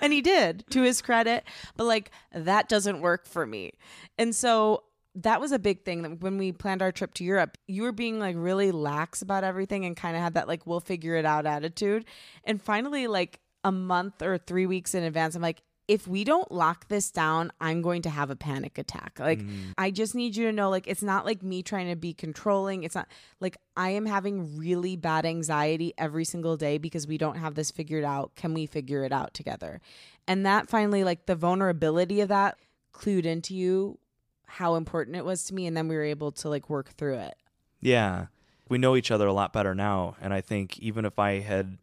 [0.00, 1.44] and he did to his credit
[1.76, 3.72] but like that doesn't work for me
[4.18, 4.82] and so
[5.16, 7.92] that was a big thing that when we planned our trip to Europe, you were
[7.92, 11.24] being like really lax about everything and kind of had that like we'll figure it
[11.24, 12.04] out attitude.
[12.44, 16.50] And finally, like a month or three weeks in advance, I'm like, if we don't
[16.50, 19.18] lock this down, I'm going to have a panic attack.
[19.20, 19.72] Like, mm.
[19.78, 22.82] I just need you to know, like, it's not like me trying to be controlling.
[22.82, 23.06] It's not
[23.40, 27.70] like I am having really bad anxiety every single day because we don't have this
[27.70, 28.34] figured out.
[28.34, 29.80] Can we figure it out together?
[30.26, 32.58] And that finally, like, the vulnerability of that
[32.92, 33.98] clued into you
[34.46, 35.66] how important it was to me.
[35.66, 37.34] And then we were able to, like, work through it.
[37.80, 38.26] Yeah.
[38.68, 40.16] We know each other a lot better now.
[40.20, 41.78] And I think even if I had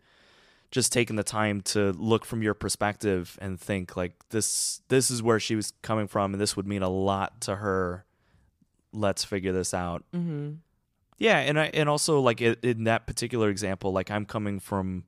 [0.71, 5.21] just taken the time to look from your perspective and think like this this is
[5.21, 8.05] where she was coming from and this would mean a lot to her.
[8.91, 10.03] Let's figure this out.
[10.15, 10.53] Mm-hmm.
[11.19, 15.03] Yeah, and I and also like in that particular example, like I'm coming from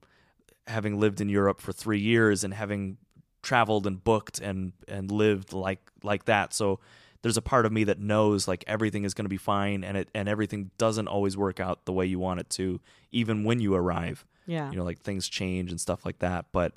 [0.67, 2.97] having lived in Europe for 3 years and having
[3.41, 6.53] traveled and booked and and lived like like that.
[6.53, 6.79] So
[7.25, 9.97] there's a part of me that knows like everything is going to be fine and
[9.97, 12.79] it and everything doesn't always work out the way you want it to
[13.11, 14.23] even when you arrive.
[14.45, 14.69] Yeah.
[14.69, 16.73] You know, like things change and stuff like that, but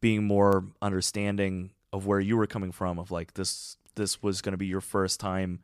[0.00, 4.50] being more understanding of where you were coming from of like this this was going
[4.52, 5.60] to be your first time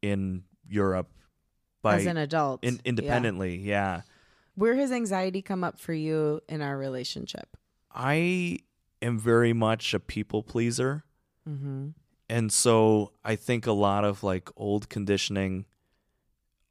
[0.00, 1.10] in Europe
[1.82, 2.64] by As an adult.
[2.64, 2.80] in, Yeah.
[2.86, 3.58] independently.
[3.58, 4.00] Yeah.
[4.54, 7.58] Where has anxiety come up for you in our relationship?
[7.94, 8.60] I
[9.02, 11.04] am very much a people pleaser.
[11.46, 11.88] Mm-hmm.
[12.28, 15.64] And so I think a lot of like old conditioning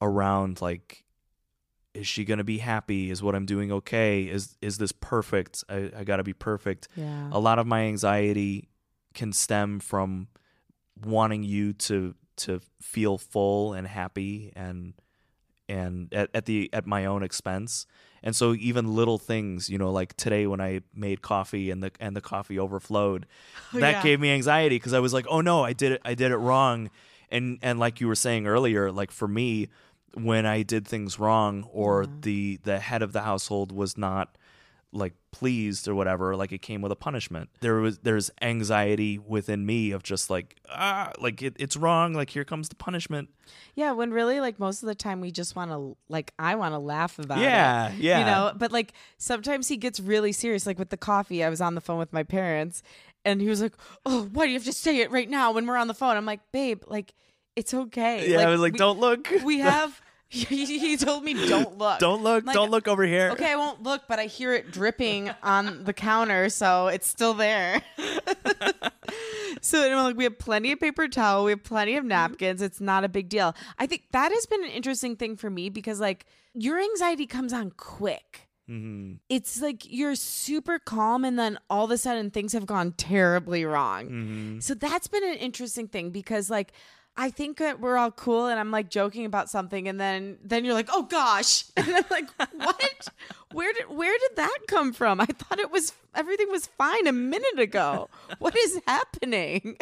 [0.02, 1.04] around like
[1.94, 3.10] is she going to be happy?
[3.10, 4.24] Is what I'm doing okay?
[4.24, 5.64] Is is this perfect?
[5.68, 6.88] I, I got to be perfect.
[6.96, 7.30] Yeah.
[7.32, 8.70] A lot of my anxiety
[9.16, 10.28] can stem from
[11.04, 14.94] wanting you to to feel full and happy and
[15.68, 17.88] and at, at the at my own expense.
[18.24, 21.92] And so even little things, you know, like today when I made coffee and the
[22.00, 23.26] and the coffee overflowed,
[23.74, 24.04] oh, that Oh, yeah.
[24.04, 26.38] gave me anxiety because I was like, "Oh no, I did it I did it
[26.38, 26.90] wrong."
[27.30, 29.70] And and like you were saying earlier, like for me
[30.14, 32.10] when I did things wrong or Yeah.
[32.22, 34.36] the the head of the household was not
[34.94, 39.66] like pleased or whatever like it came with a punishment there was there's anxiety within
[39.66, 43.30] me of just like ah like it, it's wrong like here comes the punishment
[43.76, 46.74] Yeah, when really like most of the time we just want to like I want
[46.74, 47.44] to laugh about it.
[47.44, 48.20] Yeah, yeah.
[48.20, 51.44] You know, but like sometimes he gets really serious like with the coffee.
[51.44, 52.82] I was on the phone with my parents
[53.26, 53.74] and he was like,
[54.06, 56.16] "Oh, why do you have to say it right now when we're on the phone?"
[56.18, 57.14] I'm like, "Babe, like
[57.56, 60.46] it's okay." yeah i was like we- don't look We have he,
[60.80, 62.00] he told me don't look.
[62.00, 64.72] don't look Like, don't look over here Okay, I won't look, but I hear it
[64.72, 67.82] dripping on the counter, so it's still there.
[69.62, 72.62] so like we have plenty of paper towel, we have plenty of napkins.
[72.62, 73.56] It's not a big deal.
[73.80, 77.54] I think that has been an interesting thing for me because like your anxiety comes
[77.54, 78.48] on quick.
[78.68, 82.92] hmm It's like you're super calm, and then all of a sudden things have gone
[82.94, 84.08] terribly wrong.
[84.08, 86.74] hmm So that's been an interesting thing because like
[87.20, 90.64] I think that we're all cool and I'm like joking about something and then then
[90.66, 93.08] you're like, "Oh gosh." And I'm like, "What?
[93.54, 95.20] where did where did that come from?
[95.20, 98.10] I thought it was everything was fine a minute ago.
[98.40, 99.78] What is happening?"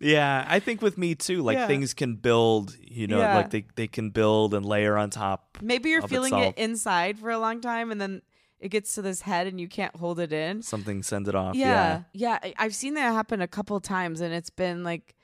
[0.00, 1.66] yeah i think with me too like Yeah.
[1.66, 3.36] things can build you know Yeah.
[3.36, 6.54] like they, they can build and layer on top Maybe you're feeling itself.
[6.56, 8.22] it inside for a long time and then
[8.58, 10.62] it gets to this head and you can't hold it in.
[10.62, 12.02] something sends it off Yeah.
[12.14, 15.14] Yeah, I- I've seen that happen a couple times and it's been like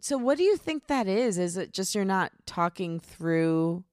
[0.00, 1.38] so what do you think that is?
[1.38, 3.84] Is it just you're not talking through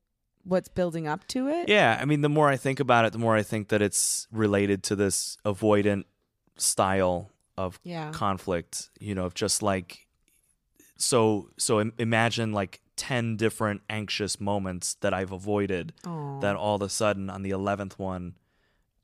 [0.43, 1.69] what's building up to it?
[1.69, 4.27] Yeah, I mean, the more I think about it, the more I think that it's
[4.31, 6.03] related to this avoidant
[6.57, 8.11] style of Yeah.
[8.11, 8.89] conflict.
[8.99, 10.07] You know, of just like
[10.97, 11.49] so.
[11.57, 15.93] So im- imagine like ten different anxious moments that I've avoided.
[16.05, 16.39] Aw.
[16.39, 18.35] That all of a sudden on the eleventh one,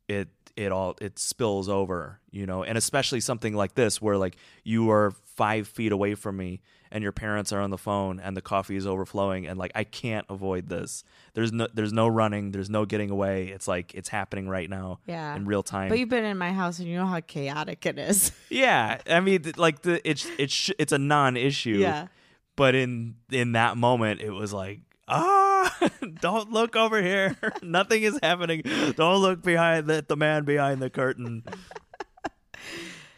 [0.08, 2.19] it it all it spills over.
[2.32, 6.38] You know, and especially something like this where like you are five feet away from
[6.38, 9.71] me and your parents are on the phone and the coffee is overflowing and like
[9.76, 11.04] I can't avoid this.
[11.34, 13.47] There's no there's no running, there's no getting away.
[13.47, 15.36] It's like it's happening right now Yeah.
[15.36, 15.89] in real time.
[15.89, 18.32] But you've been in my house and you know how chaotic it is.
[18.50, 21.78] yeah, I mean like the it's it's it's a non-issue.
[21.78, 22.08] yeah.
[22.56, 25.73] But in in that moment it was like Ah,
[26.21, 27.38] don't look over here.
[27.62, 28.62] Nothing is happening.
[28.97, 31.43] Don't look behind the, the man behind the curtain.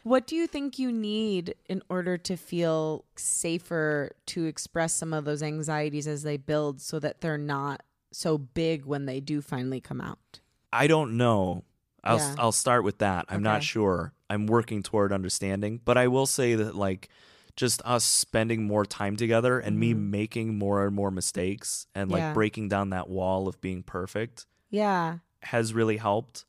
[0.03, 5.25] What do you think you need in order to feel safer to express some of
[5.25, 9.81] those anxieties as they build so that they're not so big when they do finally
[9.81, 10.39] come out?
[10.71, 11.63] I don't know.
[12.03, 12.35] I'll Yeah.
[12.37, 13.25] I'll start with that.
[13.29, 14.13] I'm not sure.
[14.29, 17.09] I'm working toward understanding, but I will say that like
[17.55, 22.19] just us spending more time together and me making more and more mistakes and like
[22.21, 22.27] Mm-hmm.
[22.29, 22.33] Yeah.
[22.33, 25.17] breaking down that wall of being perfect Yeah.
[25.41, 26.45] has really helped.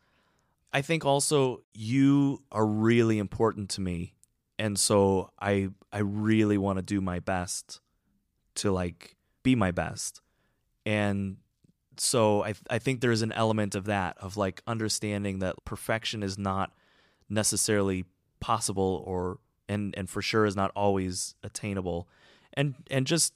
[0.73, 4.15] I think also you are really important to me.
[4.59, 7.81] And so I I really want to do my best
[8.57, 10.21] to like be my best.
[10.87, 11.39] And
[11.97, 16.39] so I I think there's an element of that of like understanding that perfection is
[16.39, 16.73] not
[17.29, 18.05] necessarily
[18.41, 22.09] possible or and and for sure is not always attainable.
[22.55, 23.35] And and just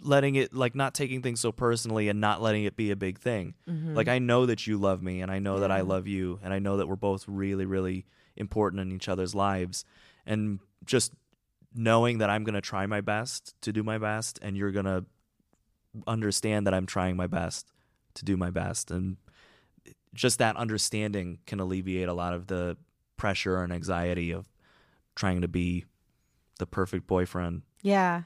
[0.00, 3.18] letting it like not taking things so personally and not letting it be a big
[3.18, 3.54] thing.
[3.68, 3.94] Mm-hmm.
[3.94, 6.52] Like I know that you love me and I know that I love you and
[6.52, 9.84] I know that we're both really really important in each other's lives
[10.26, 11.12] and just
[11.74, 14.84] knowing that I'm going to try my best to do my best and you're going
[14.84, 15.04] to
[16.06, 17.72] understand that I'm trying my best
[18.14, 19.16] to do my best and
[20.12, 22.76] just that understanding can alleviate a lot of the
[23.16, 24.46] pressure and anxiety of
[25.14, 25.84] trying to be
[26.58, 27.62] the perfect boyfriend.
[27.82, 28.22] Yeah.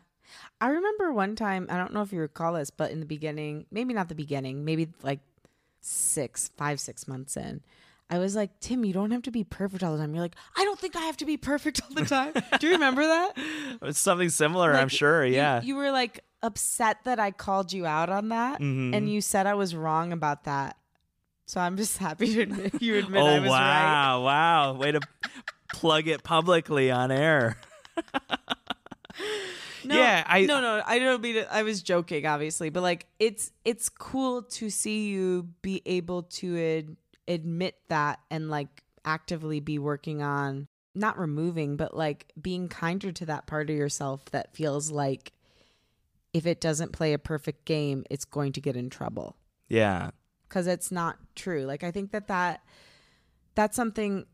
[0.60, 3.66] I remember one time, I don't know if you recall this, but in the beginning,
[3.70, 5.20] maybe not the beginning, maybe like
[5.80, 7.60] six, five, six months in,
[8.10, 10.14] I was like, Tim, you don't have to be perfect all the time.
[10.14, 12.32] You're like, I don't think I have to be perfect all the time.
[12.58, 13.32] Do you remember that?
[13.82, 15.24] It's something similar, I'm sure.
[15.24, 15.60] Yeah.
[15.62, 18.60] You, were like upset that I called you out on that.
[18.60, 18.94] Mhm.
[18.96, 20.76] And you said I was wrong about that.
[21.46, 23.82] So I'm just happy to admit you admit oh I was right.
[23.82, 24.72] wow, wow.
[24.74, 25.00] Way to
[25.74, 27.56] plug it publicly on air.
[29.88, 30.83] No, Yeah, I- no, no.
[30.87, 31.44] I don't mean.
[31.51, 36.59] I was joking, obviously, but like it's it's cool to see you be able to
[36.79, 36.96] ad-
[37.27, 43.26] admit that and like actively be working on not removing, but like being kinder to
[43.26, 45.32] that part of yourself that feels like
[46.34, 49.36] if it doesn't play a perfect game, it's going to get in trouble
[49.68, 50.11] Yeah.
[50.49, 51.62] because it's not true.
[51.64, 52.62] Like I think that that
[53.55, 54.26] that's something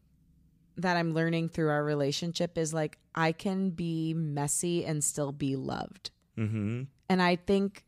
[0.77, 5.57] that I'm learning through our relationship is like I can be messy and still be
[5.57, 6.11] loved.
[6.37, 6.89] Mhm.
[7.09, 7.85] And I think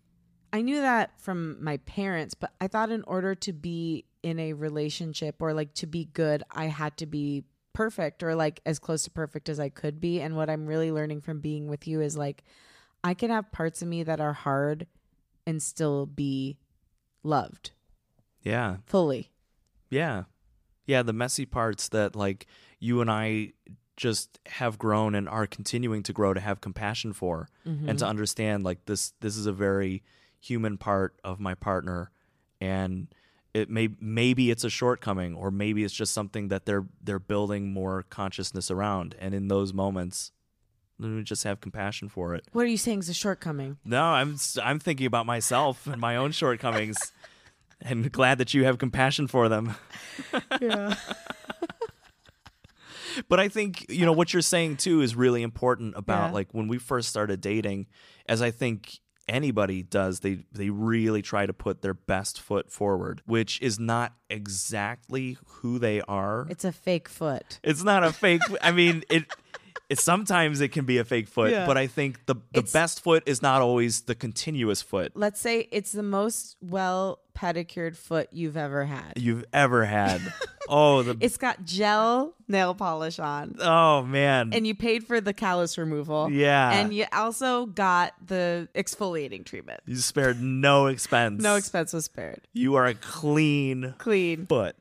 [0.52, 4.52] I knew that from my parents, but I thought in order to be in a
[4.52, 9.02] relationship or like to be good, I had to be perfect or like as close
[9.04, 10.20] to perfect as I could be.
[10.20, 12.44] And what I'm really learning from being with you is like
[13.04, 14.86] I can have parts of me that are hard
[15.46, 16.56] and still be
[17.22, 17.72] loved
[18.42, 18.78] Yeah.
[18.86, 19.30] fully.
[19.90, 20.24] Yeah.
[20.86, 22.46] Yeah, the messy parts that like
[22.78, 23.52] you and I
[23.96, 28.04] just have grown and are continuing to grow to have compassion for and to mm-hmm.
[28.04, 30.02] understand like this this is a very
[30.38, 32.10] human part of my partner
[32.60, 33.08] and
[33.54, 37.72] it may maybe it's a shortcoming or maybe it's just something that they're they're building
[37.72, 40.30] more consciousness around and in those moments
[40.98, 42.46] we just have compassion for it.
[42.52, 43.76] What are you saying is a shortcoming?
[43.84, 47.12] No, I'm I'm thinking about myself and my own shortcomings
[47.86, 49.74] and glad that you have compassion for them.
[50.60, 50.94] Yeah.
[53.28, 56.32] But I think, you know, what you're saying too is really important about Yeah.
[56.34, 57.86] like when we first started dating,
[58.28, 63.22] as I think anybody does, they they really try to put their best foot forward,
[63.24, 66.46] which is not exactly who they are.
[66.50, 67.58] It's a fake foot.
[67.62, 69.24] It's not a fake I mean, it
[69.88, 71.66] it sometimes it can be a fake foot, Yeah.
[71.66, 75.40] but I think the the It's- best foot is not always the continuous foot Let's
[75.40, 79.12] say it's the most well pedicured foot you've ever had.
[79.16, 80.20] you've ever had.
[80.70, 83.56] oh, the It's got gel nail polish on.
[83.60, 84.50] Oh man.
[84.54, 86.30] And you paid for the callus removal.
[86.32, 86.72] Yeah.
[86.80, 89.80] And you also got the exfoliating treatment.
[89.86, 91.42] you spared no expense.
[91.42, 92.40] No expense was spared.
[92.54, 94.46] You are a clean Clean.
[94.46, 94.74] foot.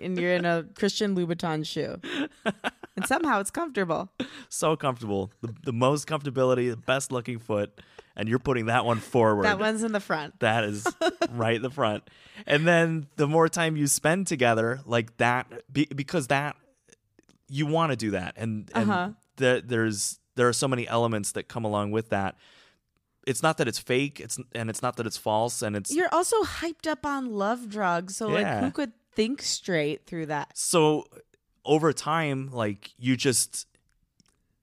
[0.00, 2.00] And you're in a Christian Louboutin shoe.
[2.96, 4.10] and somehow it's comfortable.
[4.48, 5.30] So comfortable.
[5.42, 7.80] The, the most comfortability, the best looking foot.
[8.16, 9.44] And you're putting that one forward.
[9.44, 10.40] That one's in the front.
[10.40, 10.86] That is
[11.30, 12.04] right in the front.
[12.46, 16.56] And then the more time you spend together, like that, be, because that,
[17.48, 18.34] you want to do that.
[18.36, 19.10] And, and Uh-huh.
[19.36, 22.36] the, there's, there are so many elements that come along with that.
[23.26, 24.18] It's not that it's fake.
[24.20, 25.62] It's and it's not that it's false.
[25.62, 28.16] And it's You're also hyped up on love drugs.
[28.16, 30.56] So, like, who could think straight through that?
[30.56, 31.04] so
[31.64, 33.66] over time like you just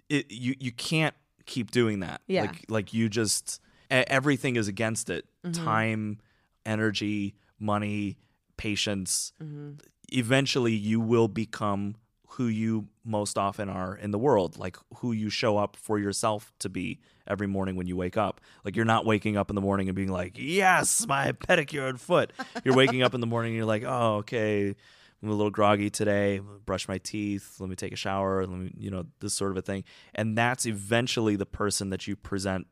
[0.10, 2.42] it you you can't keep doing that Yeah.
[2.44, 5.64] like like you just everything is against it Mm-hmm.
[5.66, 6.20] time
[6.66, 8.18] energy money
[8.58, 9.74] patience Mm-hmm.
[10.12, 11.96] eventually you will become
[12.32, 16.52] who you most often are in the world like who you show up for yourself
[16.60, 19.62] to be every morning when you wake up like you're not waking up in the
[19.62, 22.32] morning and being like yes my pedicured foot
[22.64, 24.76] you're waking up in the morning and you're like oh okay
[25.24, 26.40] I'm a little groggy today.
[26.66, 27.56] Brush my teeth.
[27.60, 28.46] Let me take a shower.
[28.46, 29.84] Let me, you know, this sort of a thing.
[30.14, 32.68] And that's eventually the person that you present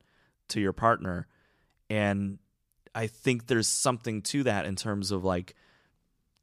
[0.49, 1.27] to your partner.
[1.89, 2.37] And
[2.93, 5.55] I think there's something to that in terms of like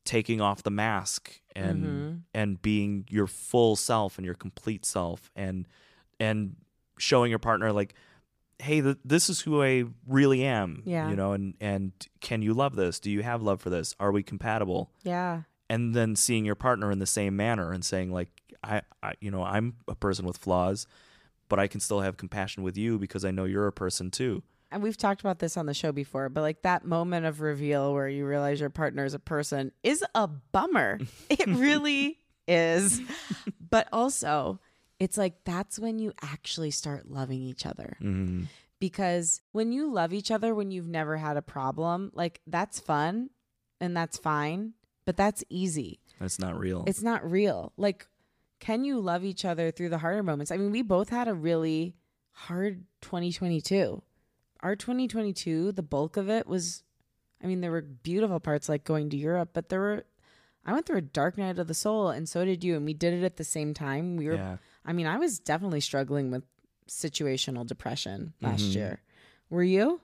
[0.05, 2.17] taking off the mask and Mm-hmm.
[2.35, 5.69] and being your full self and your complete self and
[6.19, 6.57] and
[6.99, 7.95] showing your partner like
[8.59, 11.09] hey th- this is who I really am Yeah.
[11.11, 14.11] you know and and can you love this do you have love for this are
[14.11, 15.43] we compatible Yeah.
[15.73, 18.29] And then seeing your partner in the same manner and saying like
[18.63, 20.87] I, I you know i'm a person with flaws
[21.49, 24.43] but i can still have compassion with you because i know you're a person too
[24.71, 27.93] And we've talked about this on the show before, but like that moment of reveal
[27.93, 30.99] where you realize your partner is a person is a bummer.
[31.29, 32.19] it really
[32.49, 32.99] is.
[33.69, 34.61] But also,
[34.99, 37.99] it's like that's when you actually start loving each other.
[38.01, 38.45] mm-hmm.
[38.81, 43.29] Because when you love each other when you've never had a problem, like that's fun
[43.79, 44.73] and that's fine,
[45.05, 46.01] but that's easy.
[46.21, 47.73] that's not real It's not real.
[47.77, 48.07] Like,
[48.61, 50.51] can you love each other through the harder moments?
[50.53, 51.95] I mean, we both had a really
[52.33, 54.03] hard 2022.
[54.61, 56.85] Our 2022, the bulk of it was,
[57.43, 60.05] I mean, there were beautiful parts like going to Europe, but there were,
[60.65, 62.77] I went through a dark night of the soul, and so did you.
[62.77, 64.17] And we did it at the same time.
[64.17, 66.45] We were, yeah I mean, I was definitely struggling with
[66.89, 68.75] situational depression last Mhm.
[68.75, 69.03] year.
[69.51, 70.01] Were you?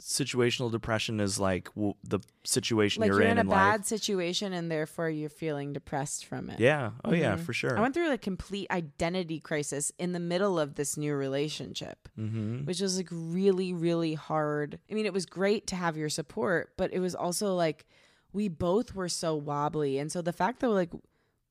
[0.00, 3.84] Situational depression is like w- the situation Like you're, you're, in in a bad life
[3.86, 6.58] situation, and therefore you're feeling depressed from it.
[6.58, 7.40] yeah oh yeah Mhm.
[7.40, 11.14] for sure I went through a complete identity crisis in the middle of this new
[11.14, 12.64] relationship, mm-hmm.
[12.64, 14.78] which was like really, really hard.
[14.90, 17.86] I mean, it was great to have your support, but it was also like
[18.32, 19.98] we both were so wobbly.
[19.98, 20.90] And so the fact that like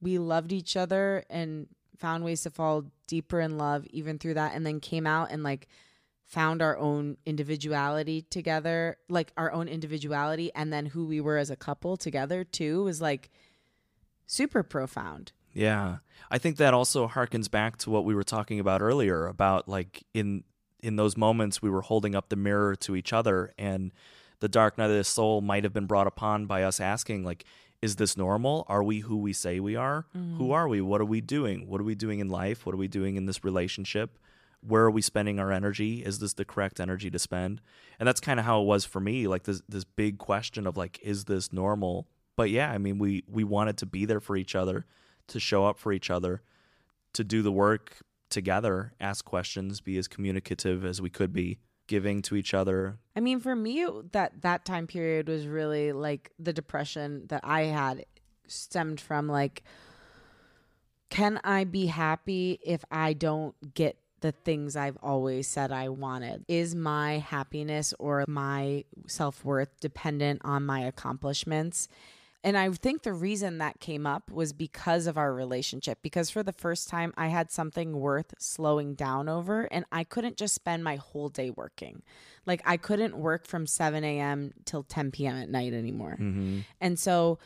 [0.02, 4.54] we loved each other and found ways to fall deeper in love even through that,
[4.56, 5.68] and then came out and like
[6.30, 11.50] found our own individuality together, like our own individuality, and then who we were as
[11.50, 13.32] a couple together too was like
[14.28, 15.32] super profound.
[15.54, 15.98] Yeah.
[16.30, 20.04] I think that also harkens back to what we were talking about earlier about like
[20.14, 20.44] in
[20.82, 23.92] in those moments we were holding up the mirror to each other and
[24.40, 27.44] the dark night of the soul might have been brought upon by us asking like
[27.82, 28.66] is this normal?
[28.68, 30.06] Are we who we say we are?
[30.16, 30.38] Mm-hmm.
[30.38, 30.80] Who are we?
[30.82, 31.68] What are we doing?
[31.68, 32.66] What are we doing in life?
[32.66, 34.20] What are we doing in this relationship?
[34.62, 36.04] Where are we spending our energy?
[36.06, 37.62] Is this the correct energy to spend?
[38.00, 40.78] And that's kind of how it was for me, like this this big question of
[40.78, 42.08] like is this normal?
[42.36, 44.86] But yeah, I mean we we wanted to be there for each other,
[45.28, 46.42] to show up for each other,
[47.14, 48.00] to do the work
[48.30, 51.60] together, ask questions, be as communicative as we could be.
[51.88, 53.00] giving to each other.
[53.16, 57.62] I mean, for me, that that time period was really like the depression that I
[57.64, 58.06] had
[58.48, 59.64] stemmed from like,
[61.10, 66.46] can I be happy if I don't get the things I've always said I wanted?
[66.48, 71.88] Is my happiness or my self worth dependent on my accomplishments?
[72.44, 76.00] And I think the reason that came up was because of our relationship.
[76.02, 80.38] Because for the first time, I had something worth slowing down over, and I couldn't
[80.38, 82.02] just spend my whole day working.
[82.46, 84.54] Like, I couldn't work from 7 a.m.
[84.64, 85.36] till 10 p.m.
[85.36, 86.18] at night anymore.
[86.20, 86.60] Mm-hmm.
[86.80, 87.40] And so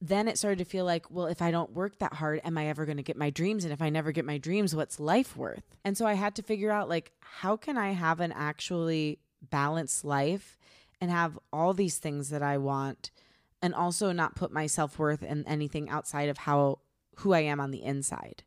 [0.00, 2.68] then it started to feel like, well, if I don't work that hard, am I
[2.68, 3.64] ever going to get my dreams?
[3.64, 5.76] And if I never get my dreams, what's life worth?
[5.84, 9.18] And so I had to figure out, like, how can I have an actually
[9.50, 10.58] balanced life
[11.00, 13.10] and have all these things that I want
[13.62, 16.78] and also not put my self-worth in anything outside of how
[17.16, 18.42] who I am on the inside.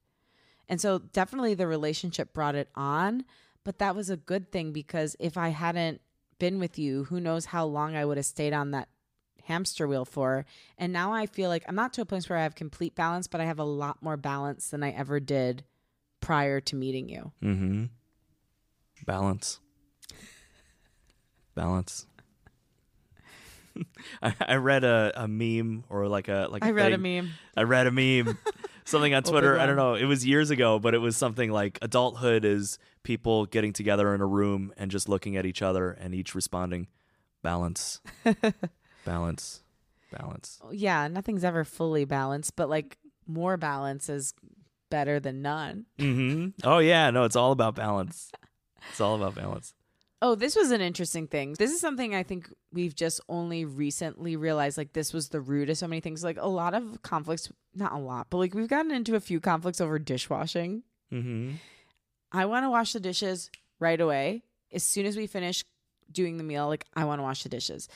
[0.68, 3.26] And so definitely the relationship brought it on,
[3.64, 6.02] but that was a good thing because if I hadn't
[6.40, 8.90] been with you, who knows how long I would have stayed on that
[9.44, 10.46] hamster wheel for.
[10.78, 13.28] And now I feel like I'm not to a place where I have complete balance,
[13.28, 15.64] but I have a lot more balance than I ever did
[16.20, 17.32] prior to meeting you.
[17.44, 17.86] Mm-hmm.
[19.06, 19.60] Balance.
[21.56, 22.08] Balance.
[24.22, 27.32] I, I read a, a meme or like a like I read a meme.
[27.56, 28.38] I read a meme,
[28.86, 29.60] something on Twitter.
[29.60, 29.96] I don't know.
[29.96, 34.22] It was years ago, but it was something like adulthood is people getting together in
[34.22, 36.88] a room and just looking at each other and each responding,
[37.42, 38.02] balance,
[39.06, 39.62] balance,
[40.12, 40.60] balance.
[40.72, 42.98] Yeah, nothing's ever fully balanced, but like
[43.28, 44.34] more balance is
[44.90, 45.86] better than none.
[46.00, 48.32] hmm Oh yeah, no, it's all about balance.
[48.90, 49.74] It's all about balance.
[50.22, 51.56] Oh, this was an interesting thing.
[51.60, 55.70] This is something I think we've just only recently realized like this was the root
[55.70, 56.24] of so many things.
[56.24, 59.40] Like a lot of conflicts, not a lot, but like we've gotten into a few
[59.42, 60.84] conflicts over dishwashing.
[61.10, 61.52] hmm
[62.32, 64.44] I want to wash the dishes right away.
[64.72, 65.64] As soon as we finish
[66.12, 67.88] doing the meal, like I want to wash the dishes.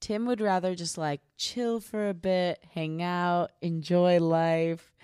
[0.00, 4.96] Tim would rather just like chill for a bit, hang out, enjoy life.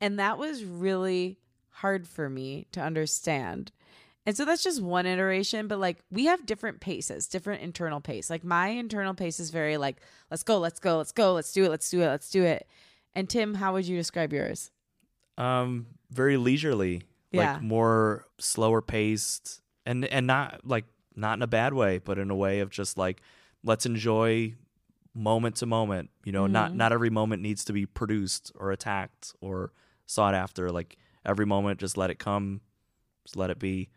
[0.00, 1.38] And that was really
[1.70, 3.72] hard for me to understand.
[4.26, 8.30] And so that's just one iteration, but like we have different paces, different internal pace.
[8.30, 9.96] Like my internal pace is very like,
[10.30, 12.66] let's go, let's go, let's go, let's do it, let's do it, let's do it.
[13.14, 14.70] And Tim, how would you describe yours?
[15.36, 17.52] Um, very leisurely, Yeah.
[17.54, 20.84] like more slower paced, and and not like
[21.16, 23.20] not in a bad way, but in a way of just like
[23.64, 24.54] let's enjoy
[25.14, 26.10] moment to moment.
[26.24, 26.76] You know, not Mm-hmm.
[26.78, 29.72] not every moment needs to be produced or attacked or
[30.06, 30.70] sought after.
[30.70, 32.60] Like every moment, just let it come,
[33.24, 33.88] just let it be.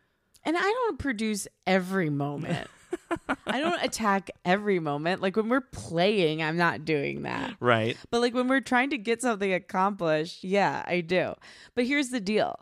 [0.44, 2.68] And I don't produce every moment.
[3.48, 5.22] I don't attack every moment.
[5.22, 7.56] Like when we're playing, I'm not doing that.
[7.60, 7.98] Right.
[8.12, 11.34] But like when we're trying to get something accomplished, yeah, I do.
[11.76, 12.60] But here's the deal.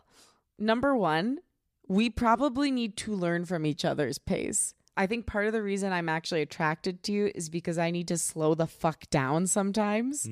[0.58, 1.38] Number 1,
[1.86, 4.74] we probably need to learn from each other's pace.
[4.96, 8.08] I think part of the reason I'm actually attracted to you is because I need
[8.08, 10.26] to slow the fuck down sometimes.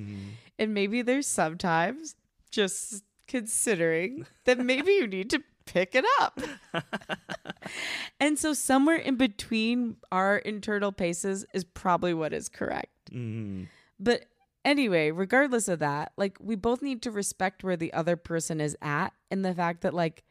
[0.58, 2.14] And maybe there's sometimes
[2.50, 6.40] just considering that maybe you need to pick it up.
[8.20, 13.10] and so somewhere in between our internal paces is probably what is correct.
[13.10, 13.64] hmm
[13.98, 14.26] But
[14.64, 18.76] anyway, regardless of that, like we both need to respect where the other person is
[18.80, 20.22] at and the fact that like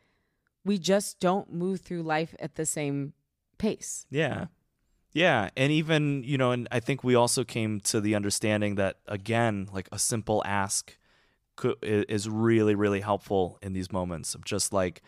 [0.66, 3.14] we just don't move through life at the same
[3.64, 4.06] pace.
[4.10, 4.48] Yeah.
[5.14, 5.50] Yeah.
[5.56, 9.70] And even, you know, and I think we also came to the understanding that, again,
[9.72, 10.98] like a simple ask
[11.56, 15.02] could, is really, really helpful in these moments of just like,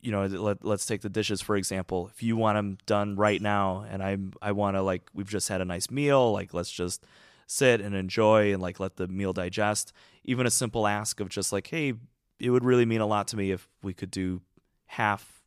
[0.00, 2.10] you know, let, let's take the dishes, for example.
[2.12, 5.48] If you want them done right now and I'm I want to, like, we've just
[5.48, 7.04] had a nice meal, like, let's just
[7.46, 9.92] sit and enjoy and, like, let the meal digest.
[10.24, 11.94] Even a simple ask of just like, hey,
[12.38, 14.40] it would really mean a lot to me if we could do
[14.86, 15.37] half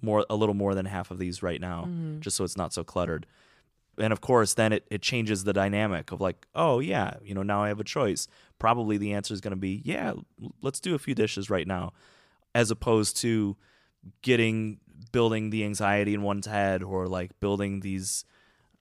[0.00, 1.88] more a little more than half of these right now
[2.20, 3.26] just so it's not so cluttered.
[3.98, 7.42] And of course then it, it changes the dynamic of like oh yeah you know
[7.42, 8.28] now i have a choice.
[8.58, 10.12] Probably the answer is going to be yeah
[10.62, 11.92] let's do a few dishes right now
[12.54, 13.56] as opposed to
[14.22, 14.78] getting
[15.12, 18.24] building the anxiety in one's head or like building these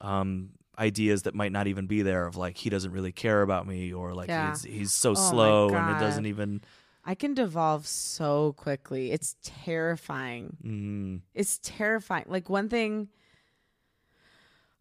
[0.01, 0.49] um
[0.80, 3.91] ideas that might not even be there of like he doesn't really care about me
[3.91, 4.49] or like Yeah.
[4.51, 6.61] he's, he's so Oh slow and it doesn't even
[7.08, 9.12] I can devolve so quickly.
[9.12, 10.58] It's terrifying.
[10.64, 12.26] mm, It's terrifying.
[12.28, 13.08] Like one thing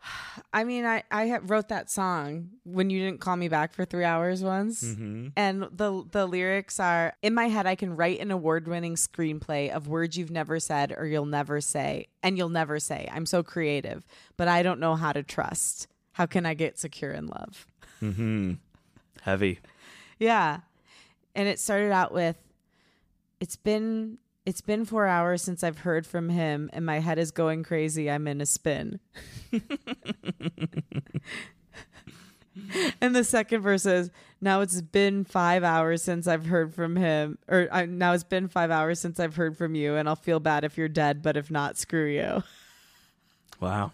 [0.53, 4.05] I mean, I I wrote that song when you didn't call me back for 3
[4.05, 4.83] hours once.
[4.83, 5.33] mhm.
[5.37, 9.89] And the the lyrics are in my head I can write an award-winning screenplay of
[9.89, 13.09] words you've never said or you'll never say and you'll never say.
[13.13, 14.07] I'm so creative,
[14.37, 15.89] but I don't know how to trust.
[16.13, 17.67] How can I get secure in love?
[18.01, 18.55] hmm
[19.23, 19.61] Heavy.
[20.19, 20.61] Yeah.
[21.37, 22.37] And it started out with
[23.39, 27.31] it's been It's been four hours since I've heard from him, and my head is
[27.31, 28.11] going crazy.
[28.11, 29.01] I'm in a spin.
[33.01, 34.11] and the second verse is
[34.41, 38.49] now it's been five hours since I've heard from him, or uh, now it's been
[38.49, 41.37] five hours since I've heard from you, and I'll feel bad if you're dead, but
[41.37, 42.43] if not, screw you.
[43.61, 43.93] Wow.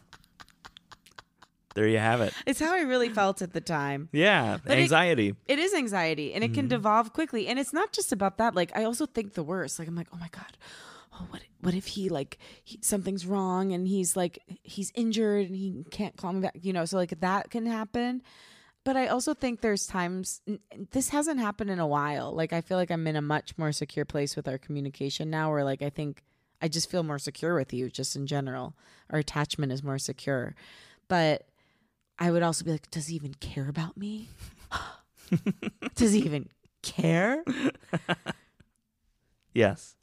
[1.74, 2.34] There you have it.
[2.46, 4.08] It's how I really felt at the time.
[4.12, 5.34] Yeah, But it- anxiety.
[5.48, 6.68] It is anxiety, and it can mm-hmm.
[6.68, 7.48] devolve quickly.
[7.48, 8.54] And it's not just about that.
[8.54, 9.78] Like I also think the worst.
[9.78, 10.56] Like I'm like, oh my god,
[11.14, 15.56] oh what what if he like he, something's wrong and he's like he's injured and
[15.56, 16.56] he can't call me back.
[16.60, 18.22] You know, so like that can happen.
[18.84, 20.40] But I also think there's times
[20.90, 22.34] this hasn't happened in a while.
[22.34, 25.52] Like I feel like I'm in a much more secure place with our communication now.
[25.52, 26.22] Where like I think
[26.60, 28.74] I just feel more secure with you, just in general.
[29.10, 30.54] Our attachment is more secure,
[31.08, 31.46] but.
[32.22, 34.28] I would also be like, does he even care about me?
[35.96, 36.48] does he even
[36.82, 37.42] care?
[39.54, 39.96] Yes.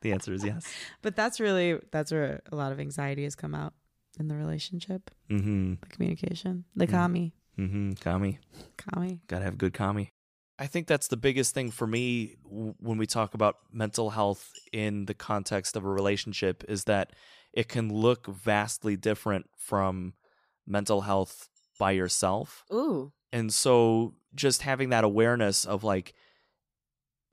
[0.00, 0.66] the answer is yes.
[1.02, 3.72] But that's really that's where a lot of anxiety has come out
[4.18, 5.74] in the relationship, Mm-hmm.
[5.80, 7.92] the communication, the kami, Mm-hmm.
[8.00, 8.38] Kami.
[8.78, 9.20] kami.
[9.28, 10.10] Gotta have good kami.
[10.58, 14.50] I think that's the biggest thing for me w- when we talk about mental health
[14.72, 17.12] in the context of a relationship is that
[17.52, 20.14] it can look vastly different from
[20.66, 21.48] mental health
[21.78, 22.64] by yourself.
[22.72, 26.14] Ooh, And so just having that awareness of like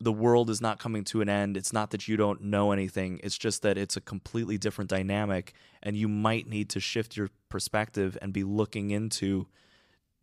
[0.01, 1.57] the world is not coming to an end.
[1.57, 3.19] It's not that you don't know anything.
[3.21, 5.53] It's just that it's a completely different dynamic
[5.83, 9.47] and you might need to shift your perspective and be looking into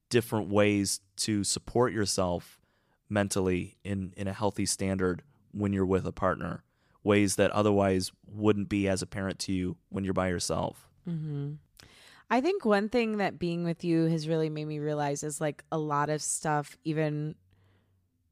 [0.09, 2.59] different ways to support yourself
[3.09, 6.63] mentally in in a healthy standard when you're with a partner.
[7.05, 10.89] Ways that otherwise wouldn't be as apparent to you when you're by yourself.
[11.09, 11.53] Mm-hmm.
[12.29, 15.63] I think one thing that being with you has really made me realize is like
[15.71, 17.37] a lot of stuff, even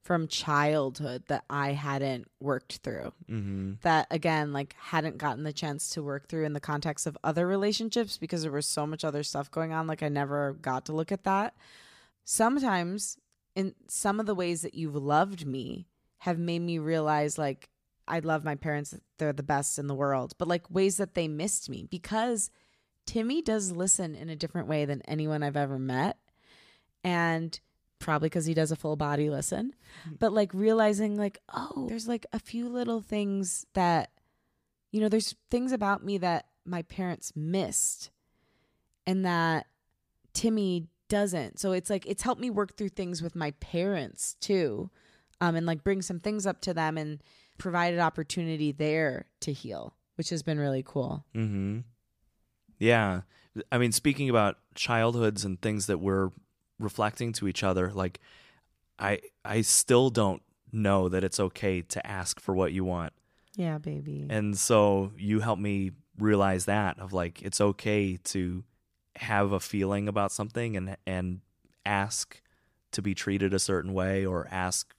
[0.03, 3.13] from childhood, that I hadn't worked through.
[3.31, 3.75] Mm-hmm.
[3.83, 7.47] That again, like hadn't gotten the chance to work through in the context of other
[7.47, 9.87] relationships because there was so much other stuff going on.
[9.87, 11.55] Like I never got to look at that.
[12.25, 13.17] Sometimes,
[13.55, 15.87] in some of the ways that you've loved me,
[16.19, 17.69] have made me realize like
[18.09, 21.29] I love my parents, they're the best in the world, but like ways that they
[21.29, 22.51] missed me because
[23.07, 26.19] Timmy does listen in a different way than anyone I've ever met.
[27.03, 27.59] And
[27.99, 29.75] probably because he does a full body listen,
[30.19, 34.11] but like realizing, like, oh, there's like a few little things that,
[34.91, 38.11] you know, there's things about me that my parents missed
[39.07, 39.67] and that
[40.33, 41.59] Timmy doesn't.
[41.59, 44.91] So it's like, it's helped me work through things with my parents too.
[45.41, 47.23] Um, and like bring some things up to them and
[47.59, 51.25] provided opportunity there to heal, which has been really cool.
[51.35, 51.81] Mm-hmm.
[52.79, 53.23] Yeah.
[53.71, 56.31] I mean, speaking about childhoods and things that we're
[56.79, 58.21] reflecting to each other, like
[58.99, 63.13] I I still don't know that it's okay to ask for what you want.
[63.57, 64.27] Yeah, baby.
[64.29, 68.65] And so you help me realize that of like it's okay to
[69.17, 71.41] have a feeling about something and and
[71.87, 72.41] ask
[72.93, 74.95] to be treated a certain way or ask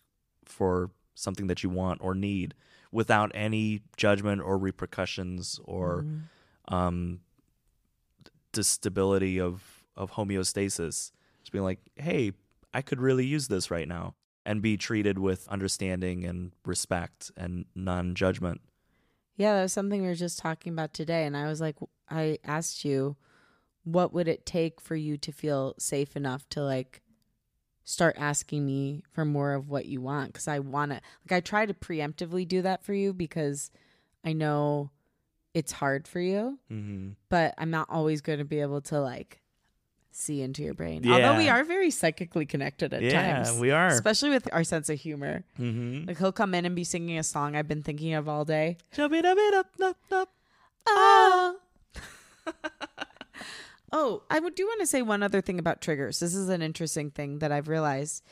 [0.46, 2.54] for something that you want or need
[2.92, 6.06] without any judgment or repercussions or
[6.68, 7.20] um
[8.64, 12.32] stability of of homeostasis just being like hey
[12.74, 17.66] i could really use this right now and be treated with understanding and respect and
[17.76, 18.62] non-judgment
[19.38, 21.26] Yeah, that was something we were just talking about today.
[21.26, 21.76] And I was like,
[22.10, 23.18] I asked you,
[23.84, 27.02] what would it take for you to feel safe enough to like
[27.84, 30.32] start asking me for more of what you want?
[30.34, 33.72] Because I want to, like, I try to preemptively do that for you because
[34.24, 34.92] I know
[35.56, 37.12] it's hard for you, mm-hmm.
[37.30, 39.42] but I'm not always going to be able to like
[40.12, 41.10] see into your brain.
[41.10, 43.58] Although we are very psychically connected at yeah times.
[43.58, 45.44] we are Especially with our sense of humor.
[45.58, 46.08] mm-hmm.
[46.08, 48.78] Like he'll come in and be singing a song I've been thinking of all day.
[50.88, 51.56] Oh.
[53.94, 56.20] oh, I do want to say one other thing about triggers.
[56.20, 58.24] This is an interesting thing that I've realized.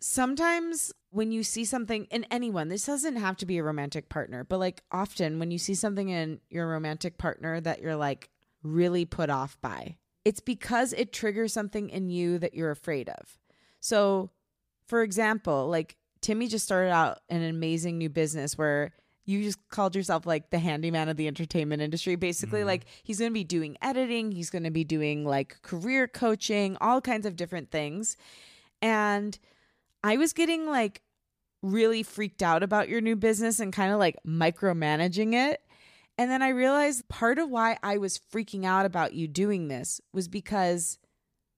[0.00, 4.44] Sometimes when you see something in anyone, this doesn't have to be a romantic partner,
[4.44, 8.30] but like often when you see something in your romantic partner that you're like
[8.62, 13.38] really put off by, it's because it triggers something in you that you're afraid of.
[13.78, 14.30] So,
[14.86, 18.92] for example, like Timmy just started out an amazing new business where
[19.26, 22.16] you just called yourself like the handyman of the entertainment industry.
[22.16, 22.68] Basically, mm-hmm.
[22.68, 26.78] like he's going to be doing editing, he's going to be doing like career coaching,
[26.80, 28.16] all kinds of different things.
[28.80, 29.38] And
[30.02, 31.02] I was getting like
[31.62, 35.60] really freaked out about your new business and kind of like micromanaging it.
[36.18, 40.00] And then I realized part of why I was freaking out about you doing this
[40.12, 40.98] was because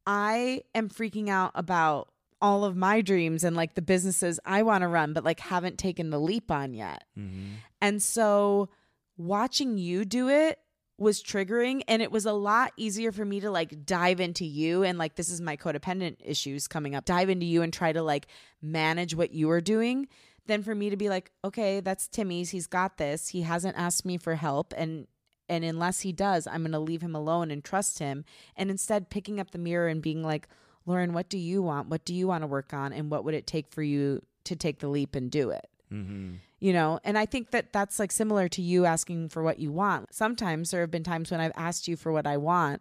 [0.07, 4.83] I am freaking out about all of my dreams and like the businesses I want
[4.83, 7.05] to run, but like haven't taken the leap on yet.
[7.19, 7.55] Mm-hmm.
[7.81, 8.69] And so
[9.17, 10.59] watching you do it
[10.97, 14.85] was triggering and it was a lot easier for me to like dive into you
[14.85, 18.03] and like this is my codependent issues coming up dive into you and try to
[18.03, 18.29] like
[18.63, 20.07] manage what you are doing
[20.47, 24.05] than for me to be like okay that's Timmy's he's got this he hasn't asked
[24.05, 25.09] me for help and
[25.49, 28.25] and unless he does I'm going to leave him alone and trust him
[28.57, 30.49] and instead picking up the mirror and being like
[30.87, 31.89] Lauren what do you want?
[31.89, 32.93] What do you want to work on?
[32.93, 35.67] And what would it take for you to take the leap and do it?
[35.93, 36.35] Mm-hmm.
[36.61, 39.71] You know and i think that that's like similar to you asking for what you
[39.73, 42.81] want sometimes there have been times when i've asked you for what i want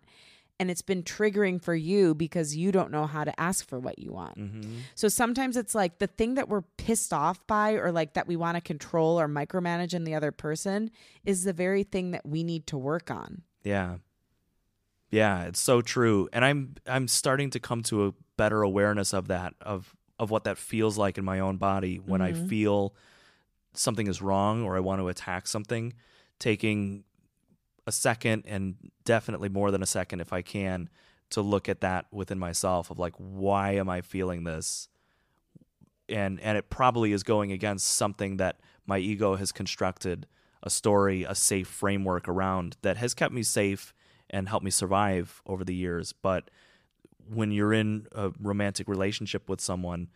[0.60, 3.98] and it's been triggering for you because you don't know how to ask for what
[4.00, 4.78] you want Mm-hmm.
[4.96, 8.36] so sometimes it's like the thing that we're pissed off by or like that we
[8.36, 10.92] want to control or micromanage in the other person
[11.26, 13.98] is the very thing that we need to work on Yeah.
[15.10, 16.28] Yeah, it's so true.
[16.34, 20.44] And I'm I'm starting to come to a better awareness of that of of what
[20.46, 22.48] that feels like in my own body when I Mhm.
[22.50, 22.96] feel
[23.74, 25.94] something is wrong or I want to attack something,
[26.40, 27.04] taking
[27.86, 30.90] a second and definitely more than a second if I can
[31.32, 34.88] to look at that within myself of like why am I feeling this?
[36.08, 40.28] And and it probably is going against something that my ego has constructed
[40.62, 43.94] a story, a safe framework around that has kept me safe
[44.30, 46.14] and helped me survive over the years.
[46.14, 46.50] But
[47.28, 50.10] when you're in a romantic relationship with someone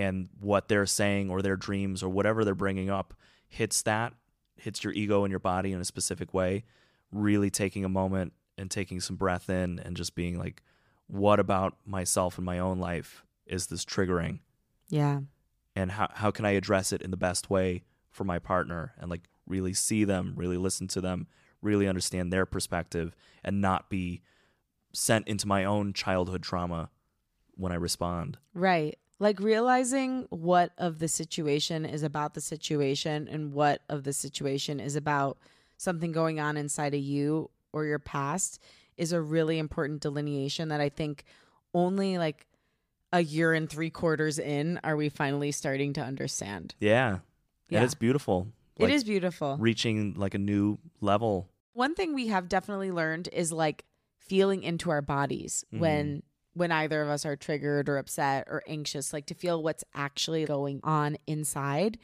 [0.00, 3.14] and what they're saying or their dreams or whatever they're bringing up
[3.48, 4.12] hits that,
[4.56, 6.64] hits your ego and your body in a specific way,
[7.10, 10.62] really taking a moment and taking some breath in and just being like,
[11.06, 14.40] what about myself and my own life is this triggering?
[14.90, 15.20] yeah
[15.76, 19.08] and how how can I address it in the best way for my partner and
[19.08, 21.26] like really see them, really listen to them,
[21.62, 24.22] really understand their perspective and not be
[24.92, 26.90] sent into my own childhood trauma
[27.54, 28.38] when I respond.
[28.54, 28.98] Right.
[29.20, 34.80] Like realizing what of the situation is about the situation and what of the situation
[34.80, 35.36] is about
[35.76, 38.58] something going on inside of you or your past
[38.96, 41.24] is a really important delineation that I think
[41.74, 42.46] only like
[43.12, 46.74] a year and three quarters in are we finally starting to understand.
[46.80, 47.18] Yeah.
[47.68, 47.78] Yeah.
[47.78, 48.48] And it's beautiful.
[48.76, 49.56] it Like, is beautiful.
[49.60, 51.50] reaching like a new level.
[51.74, 53.84] One thing we have definitely learned is like
[54.18, 55.78] feeling into our bodies Mhm.
[55.78, 56.22] when
[56.54, 60.44] when either of us are triggered or upset or anxious, like to feel what's actually
[60.44, 61.98] going on inside.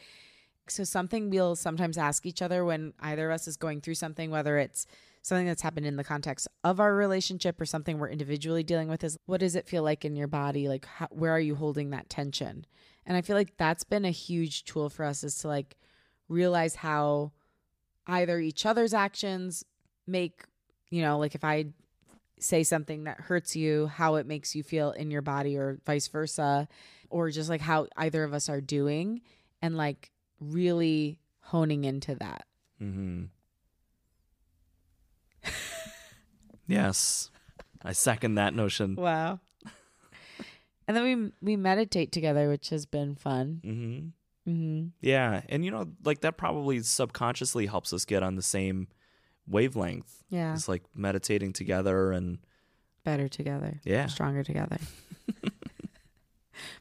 [0.69, 4.31] So something we'll sometimes ask each other when either of us is going through something,
[4.31, 4.87] whether it's
[5.23, 9.03] something that's happened in the context of our relationship or something we're individually dealing with
[9.03, 10.69] is what does it feel like in your body?
[10.69, 12.65] Like how, where are you holding that tension?
[13.05, 15.77] And I feel like that's been a huge tool for us is to like
[16.29, 17.33] realize how
[18.07, 19.65] either each other's actions
[20.07, 20.45] make,
[20.91, 21.67] you know, like if I
[22.39, 26.09] say something that hurts you, how it makes you feel in your body or vice
[26.09, 26.69] versa,
[27.11, 29.23] or just like how either of us are doing
[29.63, 30.11] and like
[30.41, 32.47] really honing into that.
[32.83, 33.25] Mm-hmm.
[36.67, 37.31] yes.
[37.83, 38.97] I second that notion.
[38.97, 39.41] Wow.
[40.89, 43.61] and then we we meditate together, which has been fun.
[43.65, 44.51] Mm-hmm.
[44.51, 44.87] Mm-hmm.
[45.01, 48.89] Yeah, and you know, like that probably subconsciously helps us get on the same
[49.49, 50.25] wavelength.
[50.29, 52.39] Yeah, It's like meditating together and
[53.05, 53.81] better together.
[53.85, 54.07] yeah.
[54.07, 54.79] stronger together.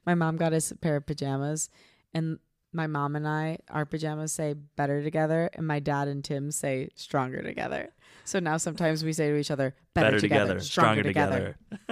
[0.05, 1.69] my mom got us a pair of pajamas,
[2.13, 2.39] and
[2.73, 6.89] my mom and I, our pajamas say better together, and my dad and Tim say
[6.95, 7.93] stronger together.
[8.25, 11.55] So now sometimes we say to each other, better, together, stronger, together.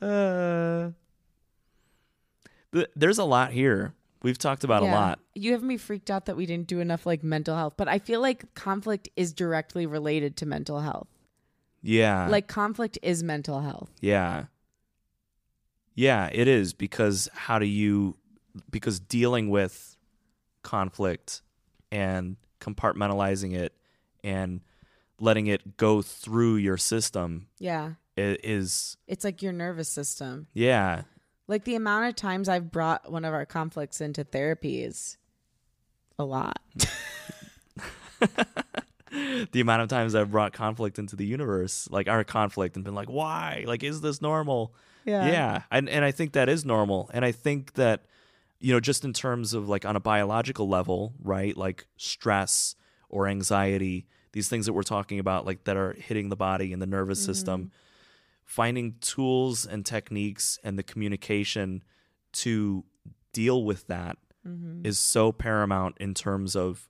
[0.00, 0.90] uh,
[2.94, 3.94] There's a lot here.
[4.26, 5.20] We've talked about a lot.
[5.36, 8.00] You have me freaked out that we didn't do enough like mental health, but I
[8.00, 11.06] feel like conflict is directly related to mental health.
[11.80, 12.26] Yeah.
[12.26, 13.88] Like conflict is mental health.
[14.00, 14.46] yeah.
[15.94, 18.16] Yeah, it is because how do you
[18.68, 19.96] because dealing with
[20.62, 21.42] conflict
[21.92, 23.72] and compartmentalizing it
[24.24, 24.60] and
[25.20, 27.92] letting it go through your system Yeah.
[28.16, 30.48] It is It's like your nervous system.
[30.52, 31.02] yeah.
[31.48, 35.16] Like the amount of times I've brought one of our conflicts into therapy is
[36.18, 36.60] a lot.
[39.52, 42.94] the amount of times I've brought conflict into the universe, like our conflict, and been
[42.94, 43.64] like, why?
[43.66, 44.74] Like, is this normal?
[45.04, 45.26] Yeah.
[45.26, 45.62] Yeah.
[45.70, 47.10] And, and I think that is normal.
[47.12, 48.06] And I think that,
[48.58, 51.56] you know, just in terms of like on a biological level, right?
[51.56, 52.74] Like stress
[53.08, 56.82] or anxiety, these things that we're talking about, like that are hitting the body and
[56.82, 57.68] the nervous system, mm-hmm.
[58.46, 61.84] Finding tools and techniques and the communication
[62.32, 62.84] to
[63.34, 64.16] deal with that
[64.46, 64.86] Mm-hmm.
[64.86, 66.88] is so paramount in terms of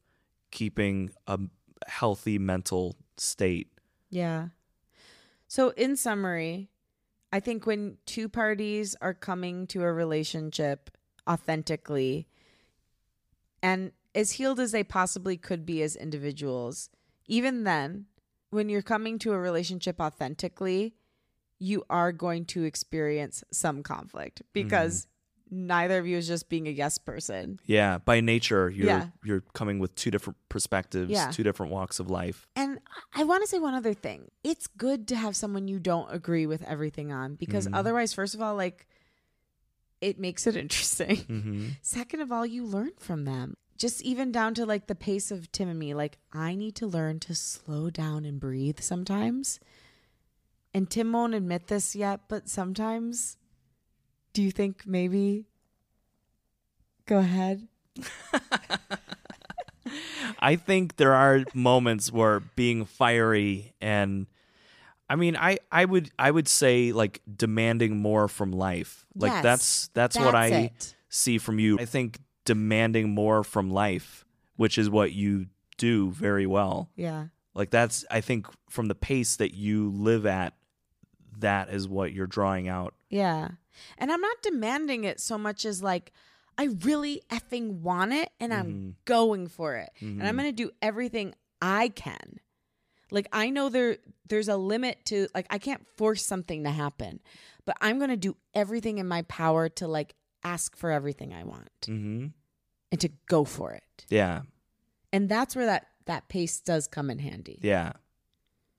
[0.51, 1.39] keeping a
[1.87, 3.69] healthy mental state.
[4.11, 4.49] Yeah.
[5.49, 6.69] So in summary,
[7.33, 10.91] I think when two parties are coming to a relationship
[11.29, 12.29] authentically
[13.63, 16.91] and as healed as they possibly could be as individuals,
[17.27, 18.05] even then,
[18.51, 20.95] when you're coming to a relationship authentically,
[21.59, 25.07] you are going to experience some conflict because
[25.51, 27.61] neither of you is just being a yes person.
[27.67, 29.07] Yeah, by nature, you're Yeah.
[29.25, 31.31] you're coming with two different perspectives, Yeah.
[31.31, 32.49] two different walks of life.
[32.57, 32.81] And
[33.15, 34.31] I want to say one other thing.
[34.43, 37.77] It's good to have someone you don't agree with everything on because Mhm.
[37.77, 38.87] otherwise, first of all, like
[40.01, 41.17] it makes it interesting.
[41.17, 43.57] hmm Second of all, you learn from them.
[43.79, 45.95] Just even down to like the pace of Tim and me.
[45.95, 49.61] Like, I need to learn to slow down and breathe sometimes.
[50.77, 53.39] And Tim won't admit this yet, but sometimes,
[54.35, 55.47] do you think maybe?
[57.07, 57.67] Go ahead.
[60.39, 64.27] I think there are moments where being fiery and
[65.09, 69.07] I mean, I I would I would say like demanding more from life.
[69.15, 70.95] Like Yes, that's that's, what I it.
[71.09, 71.79] see from you.
[71.81, 75.47] I think demanding more from life, which is what you
[75.79, 76.91] do very well.
[76.97, 77.29] Yeah.
[77.55, 80.53] Like that's I think from the pace that you live at,
[81.39, 82.95] that is what you're drawing out.
[83.11, 83.49] Yeah.
[83.99, 86.13] And I'm not demanding it so much as like,
[86.59, 88.95] I really effing want it and I'm Mhm.
[89.05, 89.91] going for it.
[90.01, 90.39] And I'm Mhm.
[90.41, 92.41] going to do everything I can.
[93.11, 97.21] Like I know there there's a limit to like I can't force something to happen,
[97.65, 101.45] but I'm going to do everything in my power to like ask for everything I
[101.45, 102.27] want Mm-hmm.
[102.91, 104.05] and to go for it.
[104.09, 104.43] Yeah.
[105.13, 107.59] And that's where that that pace does come in handy.
[107.63, 107.93] Yeah.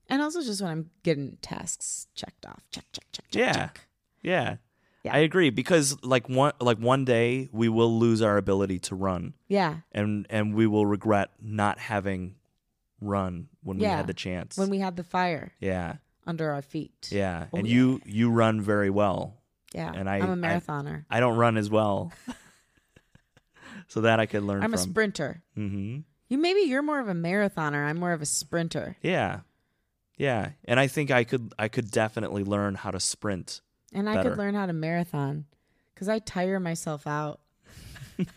[0.09, 2.61] And also just when I'm getting tasks checked off.
[2.71, 3.39] Check check check check.
[3.39, 3.53] Yeah.
[3.53, 3.87] check.
[4.21, 4.55] Yeah.
[5.03, 5.15] Yeah.
[5.15, 9.33] I agree because like one like one day we will lose our ability to run
[9.47, 9.77] Yeah.
[9.91, 12.35] and and we will regret not having
[12.99, 14.57] run when we had the chance.
[14.57, 15.95] When we had the fire yeah.
[16.25, 17.09] under our feet.
[17.11, 17.45] Yeah.
[17.53, 17.73] Oh, and yeah.
[17.75, 19.35] you you run very well.
[19.73, 19.91] Yeah.
[19.93, 21.05] And I- I'm a I- marathoner.
[21.09, 22.11] I don't run as well.
[23.87, 24.89] so that I could learn I'm a from.
[24.89, 25.43] sprinter.
[25.57, 26.03] mhm.
[26.29, 27.85] You maybe you're more of a marathoner.
[27.85, 28.97] I'm more of a sprinter.
[29.01, 29.41] Yeah.
[30.17, 30.49] Yeah.
[30.65, 33.61] And I think I could I could definitely learn how to sprint.
[33.93, 34.29] And I Better.
[34.31, 35.45] could learn how to marathon
[35.93, 37.39] because I tire myself out.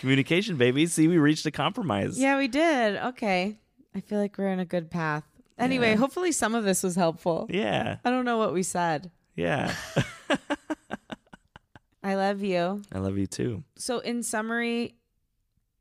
[0.00, 0.86] Communication, baby.
[0.86, 2.18] See, we reached a compromise.
[2.18, 2.96] Yeah, we did.
[2.96, 3.58] Okay.
[3.94, 5.24] I feel like we're in a good path.
[5.58, 5.96] Anyway, Yeah.
[5.96, 7.46] hopefully some of this was helpful.
[7.50, 7.96] Yeah.
[8.04, 9.10] I don't know what we said.
[9.36, 9.74] Yeah.
[12.02, 12.80] I love you.
[12.92, 13.62] I love you too.
[13.76, 14.94] So, in summary,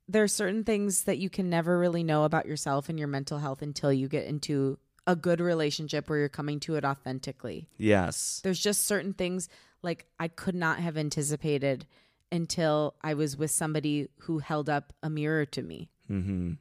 [0.10, 3.38] there are certain things that you can never really know about yourself and your mental
[3.38, 7.68] health until you get into a good relationship where you're coming to it authentically.
[7.78, 8.42] Yes.
[8.44, 9.48] there's just certain things
[9.82, 11.86] like I could not have anticipated
[12.32, 15.90] until I was with somebody who held up a mirror to me.
[16.10, 16.54] Mm-hmm.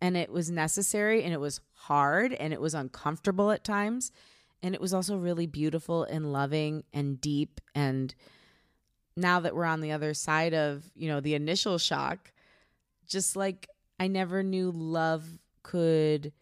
[0.00, 4.10] And it was necessary and it was hard and it was uncomfortable at times.
[4.62, 7.60] And it was also really beautiful and loving and deep.
[7.74, 8.14] And
[9.16, 12.32] now that we're on the other side of, you know, the initial shock,
[13.12, 13.68] just like
[14.00, 15.24] I never knew love
[15.62, 16.32] could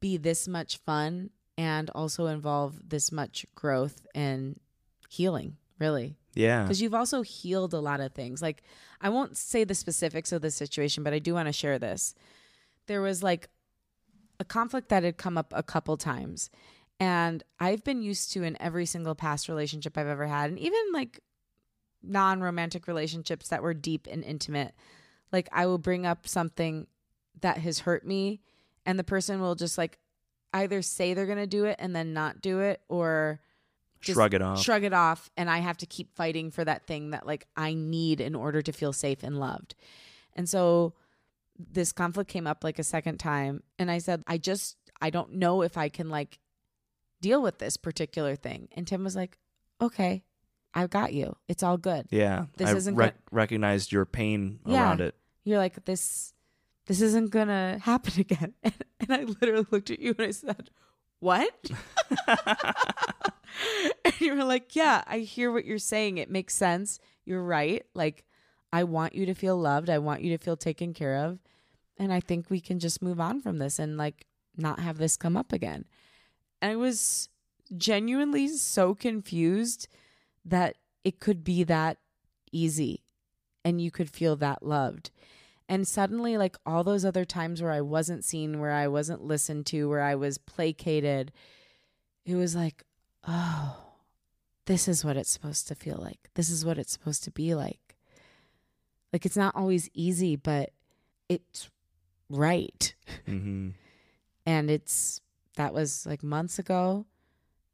[0.00, 4.60] be this much fun and also involve this much growth and
[5.08, 6.16] healing, really.
[6.34, 6.62] Yeah.
[6.62, 8.42] Because you've also healed a lot of things.
[8.42, 8.62] Like,
[9.00, 12.14] I won't say the specifics of the situation, but I do want to share this.
[12.86, 13.48] There was like
[14.38, 16.50] a conflict that had come up a couple times.
[17.00, 20.80] And I've been used to in every single past relationship I've ever had, and even
[20.92, 21.20] like
[22.02, 24.74] non romantic relationships that were deep and intimate.
[25.32, 26.86] Like, I will bring up something
[27.40, 28.40] that has hurt me,
[28.84, 29.98] and the person will just like
[30.52, 33.40] either say they're going to do it and then not do it, or
[34.00, 34.62] just Shrug it off.
[34.62, 37.72] shrug it off and i have to keep fighting for that thing that like i
[37.74, 39.74] need in order to feel safe and loved.
[40.34, 40.92] And so
[41.58, 45.32] this conflict came up like a second time and i said i just i don't
[45.32, 46.38] know if i can like
[47.22, 48.68] deal with this particular thing.
[48.76, 49.38] And tim was like
[49.80, 50.24] okay
[50.76, 52.44] i've got you it's all good yeah.
[52.56, 54.82] This I isn't rec- recognized your pain Yeah.
[54.82, 55.14] around it.
[55.44, 56.32] you're like this
[56.86, 60.70] this isn't gonna happen again and, and i literally looked at you and i said
[61.18, 61.50] what
[64.04, 66.18] and you were like, Yeah, I hear what you're saying.
[66.18, 66.98] It makes sense.
[67.24, 67.84] You're right.
[67.94, 68.24] Like,
[68.72, 69.88] I want you to feel loved.
[69.88, 71.38] I want you to feel taken care of.
[71.98, 75.16] And I think we can just move on from this and like not have this
[75.16, 75.86] come up again.
[76.60, 77.28] And I was
[77.76, 79.88] genuinely so confused
[80.46, 81.98] that it could be that
[82.52, 83.02] easy
[83.64, 85.10] and you could feel that loved.
[85.68, 89.66] And suddenly, like all those other times where I wasn't seen, where I wasn't listened
[89.66, 91.32] to, where I was placated,
[92.24, 92.84] it was like,
[93.26, 93.76] oh,
[94.66, 96.30] this is what it's supposed to feel like.
[96.34, 97.96] This is what it's supposed to be like.
[99.12, 100.70] Like it's not always easy, but
[101.28, 101.68] it's
[102.30, 102.94] right.
[103.26, 103.70] hmm
[104.48, 105.20] And it's
[105.56, 107.06] that was like months ago.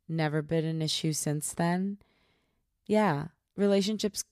[0.09, 1.99] never been an issue since then.
[2.93, 4.23] Yeah, relationships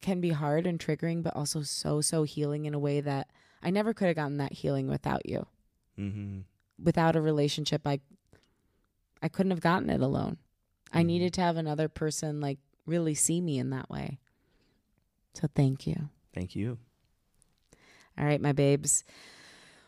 [0.00, 3.28] can be hard and triggering, but also so, so healing in a way that
[3.62, 5.46] I never could have gotten that healing without you.
[5.98, 6.38] Mm-hmm.
[6.82, 8.00] Without a relationship, I
[9.20, 10.38] I couldn't have gotten it alone.
[10.92, 11.06] I Mhm.
[11.06, 14.18] needed to have another person like really see me in that way.
[15.34, 16.08] So thank you.
[16.32, 16.78] Thank you.
[18.16, 19.04] All right, my babes.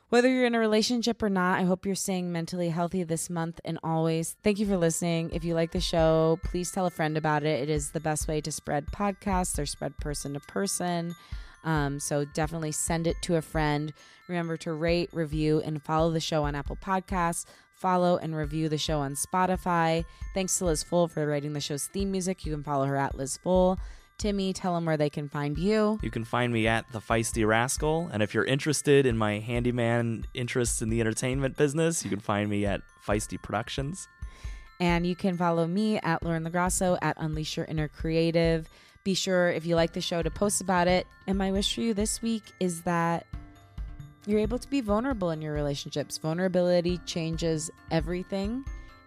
[0.09, 3.61] Whether you're in a relationship or not, I hope you're staying mentally healthy this month
[3.65, 4.37] and always.
[4.45, 5.31] Thank you for listening.
[5.33, 7.63] If you like the show, please tell a friend about it.
[7.63, 11.17] It is the best way to spread podcasts or spread person to person.
[11.65, 13.93] Um, so definitely send it to a friend.
[14.29, 17.45] Remember to rate, review, and follow the show on Apple Podcasts.
[17.75, 20.05] Follow and review the show on Spotify.
[20.35, 22.47] Thanks to Liz Full for writing the show's theme music.
[22.47, 23.79] You can follow her at Liz Full.
[24.19, 25.99] Timmy, tell them where they can find you.
[26.03, 30.25] You can find me at the Feisty Rascal, and if you're interested in my handyman
[30.33, 34.09] interests in the entertainment business, you can find me at Feisty Productions.
[34.81, 38.69] And you can follow me at Lauren LoGrasso at Unleash Your Inner Creative.
[39.05, 41.07] Be sure, if you like the show, to post about it.
[41.27, 43.27] And my wish for you this week is that
[44.27, 46.19] you're able to be vulnerable in your relationships.
[46.19, 48.65] Vulnerability changes everything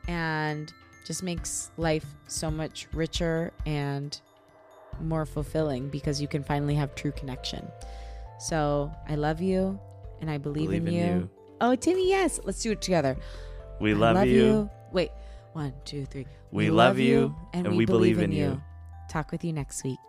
[0.08, 0.72] and
[1.06, 4.22] just makes life so much richer and
[5.02, 7.68] more fulfilling because you can finally have true connection.
[8.40, 9.80] So I love you
[10.22, 11.30] and I believe, in, you.
[11.62, 12.40] Oh, Timmy, yes.
[12.44, 13.18] Let's do it together.
[13.80, 14.70] We I love, you.
[14.92, 15.12] Wait,
[15.54, 16.28] one, two, three.
[16.52, 18.62] We love you, and we believe in you.
[19.10, 20.00] Talk with you next week.